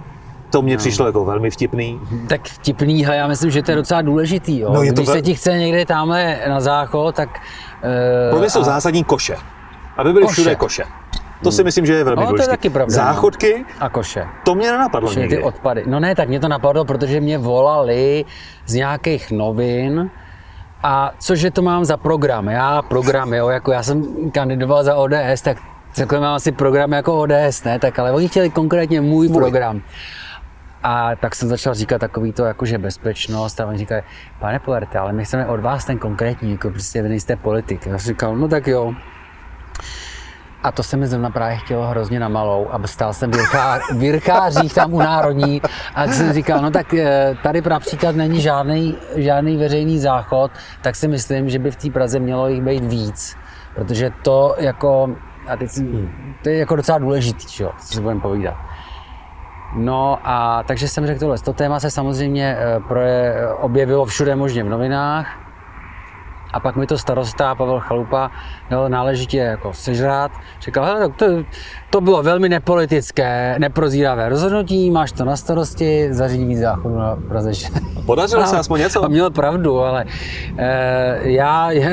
[0.53, 0.79] to mě no.
[0.79, 1.99] přišlo jako velmi vtipný.
[2.27, 4.59] Tak vtipný, ale já myslím, že to je docela důležitý.
[4.59, 4.73] Jo?
[4.73, 5.13] No, je to Když ve...
[5.13, 7.29] se ti chce někde tamhle na záchod, tak...
[7.29, 8.63] Uh, Pro mě jsou a...
[8.63, 9.35] zásadní koše.
[9.97, 10.33] Aby byly koše.
[10.33, 10.83] všude koše.
[11.43, 12.45] To si myslím, že je velmi no, důležité.
[12.45, 12.97] To je taky pravda.
[12.97, 13.03] No.
[13.03, 14.27] Záchodky a koše.
[14.45, 15.83] To mě nenapadlo Vše ty odpady.
[15.87, 18.25] No ne, tak mě to napadlo, protože mě volali
[18.65, 20.11] z nějakých novin,
[20.83, 22.47] a cože to mám za program?
[22.47, 25.57] Já program, jo, jako já jsem kandidoval za ODS, tak
[25.95, 27.79] takhle mám asi program jako ODS, ne?
[27.79, 29.81] Tak ale oni chtěli konkrétně můj, program.
[30.83, 34.03] A tak jsem začal říkat takový to, jakože bezpečnost a oni říkají,
[34.39, 37.85] pane Polerte, ale my chceme od vás ten konkrétní, jako prostě vy nejste politik.
[37.85, 38.93] Já jsem říkal, no tak jo.
[40.63, 43.31] A to se mi zrovna právě chtělo hrozně na malou a stál jsem
[43.97, 45.61] v Jirkářích tam u Národní
[45.95, 50.51] a jsem říkal, no tak eh, tady například není žádný, žádný veřejný záchod,
[50.81, 53.37] tak si myslím, že by v té Praze mělo jich být víc.
[53.75, 55.15] Protože to jako,
[55.47, 55.69] a teď,
[56.43, 58.55] to je jako docela důležitý, čo, co si budeme povídat.
[59.75, 61.37] No a takže jsem řekl tohle.
[61.39, 65.42] To téma se samozřejmě eh, proje, objevilo všude možně v novinách,
[66.53, 68.31] a pak mi to starosta Pavel Chalupa
[68.69, 70.31] dal náležitě jako sežrát.
[70.61, 71.25] Říkal, hele, to,
[71.89, 77.51] to bylo velmi nepolitické, neprozíravé rozhodnutí, máš to na starosti, zařídí víc záchodu na Praze
[78.05, 79.05] Podařilo se aspoň něco?
[79.05, 80.05] A měl pravdu, ale
[80.57, 81.89] e, já, já,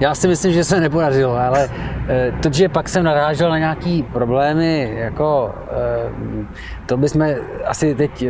[0.00, 1.70] já, si myslím, že se nepodařilo, ale
[2.08, 6.46] e, to, že pak jsem narážel na nějaký problémy, jako e,
[6.86, 7.26] to bychom
[7.64, 8.24] asi teď,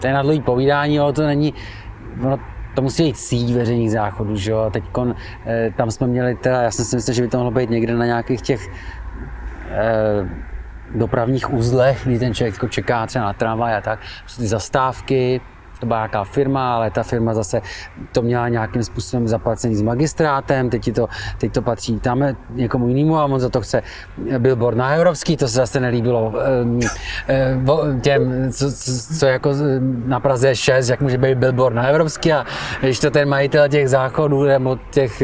[0.00, 1.54] to je nadlouhý povídání, ale to není,
[2.24, 2.38] ono
[2.74, 4.70] to musí být síť veřejných záchodů, že jo?
[4.72, 4.84] Teď
[5.46, 7.94] eh, tam jsme měli, teda, já jsem si myslel, že by to mohlo být někde
[7.94, 8.70] na nějakých těch
[9.70, 10.28] eh,
[10.94, 15.40] dopravních uzlech, kdy ten člověk jako čeká třeba na tramvaj a tak, prostě ty zastávky,
[15.82, 17.62] to byla nějaká firma, ale ta firma zase
[18.12, 21.08] to měla nějakým způsobem zaplacený s magistrátem, teď to,
[21.38, 23.82] teď to patří tam někomu jinému a on za to chce
[24.38, 26.34] billboard na evropský, to se zase nelíbilo
[28.00, 28.72] těm, co,
[29.18, 29.50] co, jako
[30.06, 32.46] na Praze 6, jak může být billboard na evropský a
[32.80, 35.22] když to ten majitel těch záchodů nebo těch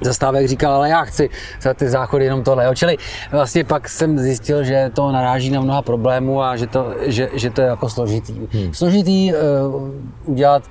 [0.00, 1.30] zastávek říkal, ale já chci
[1.60, 2.64] za ty záchody jenom tohle.
[2.64, 2.74] Jo.
[2.74, 2.96] Čili
[3.32, 7.50] vlastně pak jsem zjistil, že to naráží na mnoha problémů a že to, že, že
[7.50, 8.40] to je jako složitý.
[8.52, 8.74] Hmm.
[8.74, 9.90] Složitý uh,
[10.24, 10.62] udělat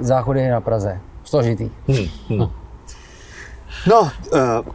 [0.00, 1.00] záchody na Praze.
[1.24, 1.70] Složitý.
[1.88, 2.06] Hmm.
[2.28, 2.38] Hmm.
[2.38, 2.52] No,
[3.86, 4.72] no uh,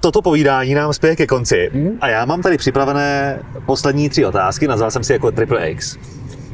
[0.00, 1.70] toto povídání nám spěje ke konci.
[1.72, 1.98] Hmm.
[2.00, 5.96] A já mám tady připravené poslední tři otázky, nazval jsem si jako Triple X.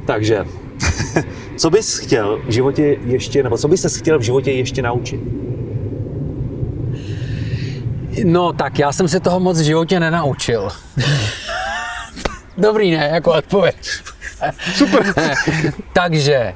[0.06, 0.44] Takže,
[1.56, 5.20] co bys chtěl v životě ještě, nebo co bys se chtěl v životě ještě naučit?
[8.24, 10.68] No tak já jsem se toho moc v životě nenaučil.
[12.58, 13.10] Dobrý, ne?
[13.14, 13.76] Jako odpověď.
[14.74, 15.14] Super.
[15.92, 16.54] Takže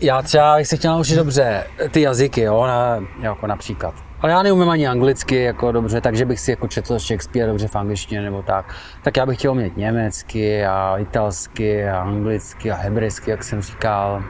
[0.00, 3.94] já třeba bych se chtěl naučit dobře ty jazyky, jo, na, jako například.
[4.20, 7.76] Ale já neumím ani anglicky jako dobře, takže bych si jako četl Shakespeare dobře v
[7.76, 8.74] angličtině nebo tak.
[9.02, 14.22] Tak já bych chtěl umět německy a italsky a anglicky a hebrejsky, jak jsem říkal.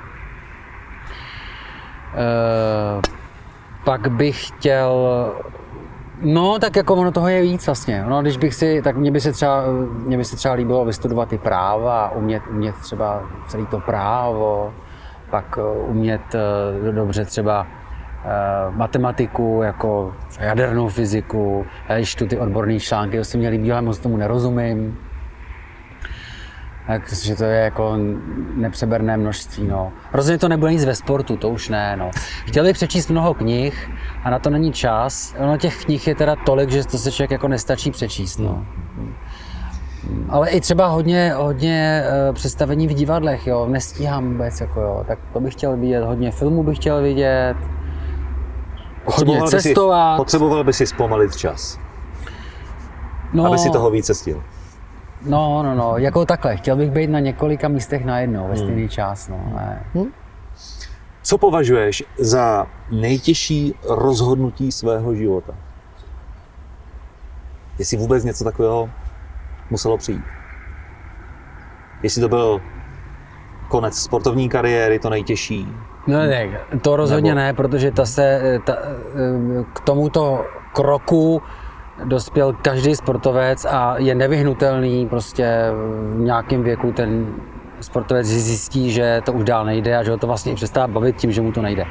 [2.14, 3.02] E,
[3.84, 5.32] pak bych chtěl
[6.22, 8.04] No, tak jako ono toho je víc vlastně.
[8.08, 9.64] No, když bych si, tak mě by se třeba,
[10.06, 14.74] mě by se třeba líbilo vystudovat ty práva, umět, umět třeba celý to právo,
[15.30, 18.28] pak eh, umět eh, dobře třeba eh,
[18.70, 23.98] matematiku, jako jadernou fyziku, já čtu ty odborné články, to se mě líbí, ale moc
[23.98, 24.98] tomu nerozumím.
[26.98, 27.96] Takže to je jako
[28.54, 29.68] nepřeberné množství.
[29.68, 29.92] No.
[30.12, 31.96] Rozhodně to nebude nic ve sportu, to už ne.
[31.96, 32.10] No.
[32.46, 33.90] Chtěl bych přečíst mnoho knih
[34.24, 35.34] a na to není čas.
[35.38, 38.38] Ono těch knih je teda tolik, že to se člověk jako nestačí přečíst.
[38.38, 38.66] No.
[40.28, 45.18] Ale i třeba hodně, hodně eh, představení v divadlech, jo, nestíhám vůbec, jako jo, tak
[45.32, 47.54] to bych chtěl vidět, hodně filmů bych chtěl vidět,
[49.04, 50.12] hodně cestovat.
[50.12, 51.78] By si, potřeboval by si zpomalit čas,
[53.32, 54.42] no, aby si toho více stihl.
[55.22, 56.56] No, no, no, jako takhle.
[56.56, 58.88] Chtěl bych být na několika místech najednou ve stejný hmm.
[58.88, 59.28] čas.
[59.28, 59.86] No, ne.
[59.94, 60.12] Hmm.
[61.22, 65.52] Co považuješ za nejtěžší rozhodnutí svého života?
[67.78, 68.90] Jestli vůbec něco takového
[69.70, 70.22] muselo přijít?
[72.02, 72.60] Jestli to byl
[73.68, 75.68] konec sportovní kariéry, to nejtěžší?
[76.06, 77.44] No ne, to rozhodně Nebo...
[77.44, 78.76] ne, protože ta se ta,
[79.72, 81.42] k tomuto kroku
[82.04, 85.70] dospěl každý sportovec a je nevyhnutelný prostě
[86.14, 87.26] v nějakém věku ten
[87.80, 91.32] sportovec zjistí, že to už dál nejde a že ho to vlastně přestává bavit tím,
[91.32, 91.86] že mu to nejde.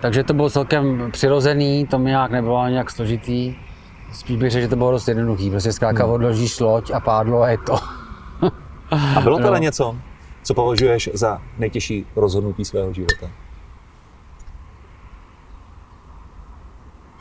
[0.00, 3.54] Takže to bylo celkem přirozený, to mi nějak nebylo nějak složitý.
[4.12, 5.50] Spíš bych řekl, že to bylo dost jednoduchý.
[5.50, 6.12] Prostě zkrátka hmm.
[6.12, 7.76] odložíš loď a pádlo a je to.
[9.16, 9.56] a bylo to no.
[9.56, 9.96] něco,
[10.42, 13.26] co považuješ za nejtěžší rozhodnutí svého života?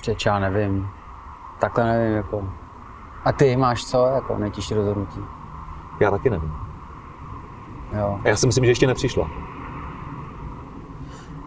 [0.02, 0.88] Přeč já nevím.
[1.60, 2.50] Takhle nevím, jako.
[3.26, 5.20] A ty máš co, jako nejtěžší rozhodnutí?
[6.00, 6.52] Já taky nevím.
[7.98, 8.20] Jo.
[8.24, 9.30] A já si myslím, že ještě nepřišla.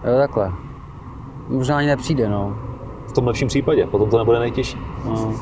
[0.04, 0.52] Jo, takhle.
[1.48, 2.58] Možná ani nepřijde, no.
[3.08, 4.78] V tom lepším případě, potom to nebude nejtěžší.
[5.04, 5.34] No.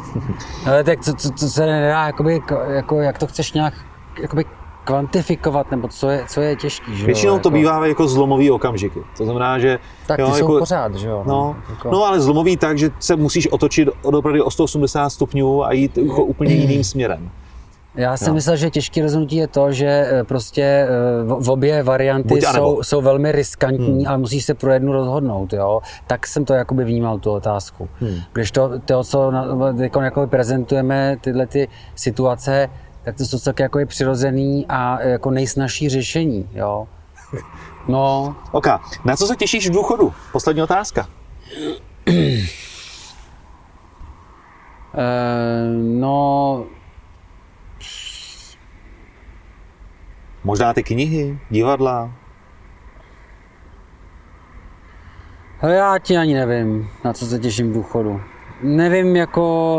[0.67, 3.75] Ale tak co, co, co se nedá, jakoby, jako, jak to chceš nějak
[4.21, 4.45] jakoby
[4.87, 7.39] kvantifikovat, nebo co je, co je těžký, že Většinou jo?
[7.39, 7.59] to jako...
[7.59, 9.01] bývá jako zlomový okamžiky.
[9.17, 9.79] To znamená, že...
[10.07, 11.23] Tak ty jo, jsou jako, pořád, že jo?
[11.27, 11.91] No, jako...
[11.91, 15.99] no, ale zlomový tak, že se musíš otočit od opravdu o 180 stupňů a jít
[15.99, 17.31] jako úplně jiným směrem.
[17.97, 18.35] Já jsem no.
[18.35, 20.89] myslel, že těžké rozhodnutí je to, že eh, prostě eh,
[21.25, 24.07] v obě varianty jsou, jsou velmi riskantní, hmm.
[24.07, 25.81] ale musíš se pro jednu rozhodnout, jo.
[26.07, 27.89] Tak jsem to jakoby vnímal, tu otázku.
[28.01, 28.19] Hmm.
[28.33, 29.33] Když to, to co
[29.81, 32.69] jako, jako prezentujeme, tyhle ty situace,
[33.07, 36.89] tak to jsou celkem jako je přirozený a jako nejsnažší řešení, jo.
[37.89, 38.37] No.
[38.53, 38.67] Ok,
[39.05, 40.15] na co se těšíš v důchodu?
[40.33, 41.09] Poslední otázka.
[42.07, 42.15] Uh,
[46.01, 46.65] no,
[50.45, 52.13] Možná ty knihy, divadla?
[55.61, 58.21] Ale já ti ani nevím, na co se těším v důchodu.
[58.63, 59.77] Nevím, jako,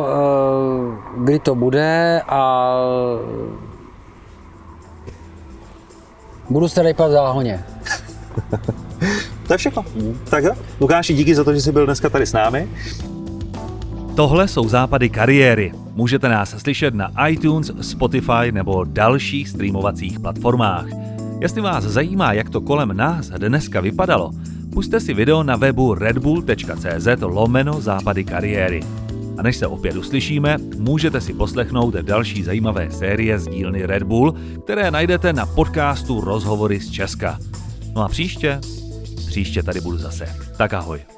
[1.17, 2.71] uh, kdy to bude a
[6.49, 7.63] budu se v záhoně.
[9.47, 9.85] to je všechno.
[9.95, 10.19] Mm.
[10.29, 10.51] Tak jo.
[10.81, 12.69] Lukáši, díky za to, že jsi byl dneska tady s námi.
[14.15, 15.71] Tohle jsou západy kariéry.
[15.93, 20.85] Můžete nás slyšet na iTunes, Spotify nebo dalších streamovacích platformách.
[21.41, 24.31] Jestli vás zajímá, jak to kolem nás dneska vypadalo,
[24.77, 28.79] puste si video na webu redbull.cz lomeno západy kariéry.
[29.37, 34.35] A než se opět uslyšíme, můžete si poslechnout další zajímavé série z dílny Red Bull,
[34.63, 37.39] které najdete na podcastu Rozhovory z Česka.
[37.95, 38.59] No a příště?
[39.27, 40.25] Příště tady budu zase.
[40.57, 41.16] Tak ahoj.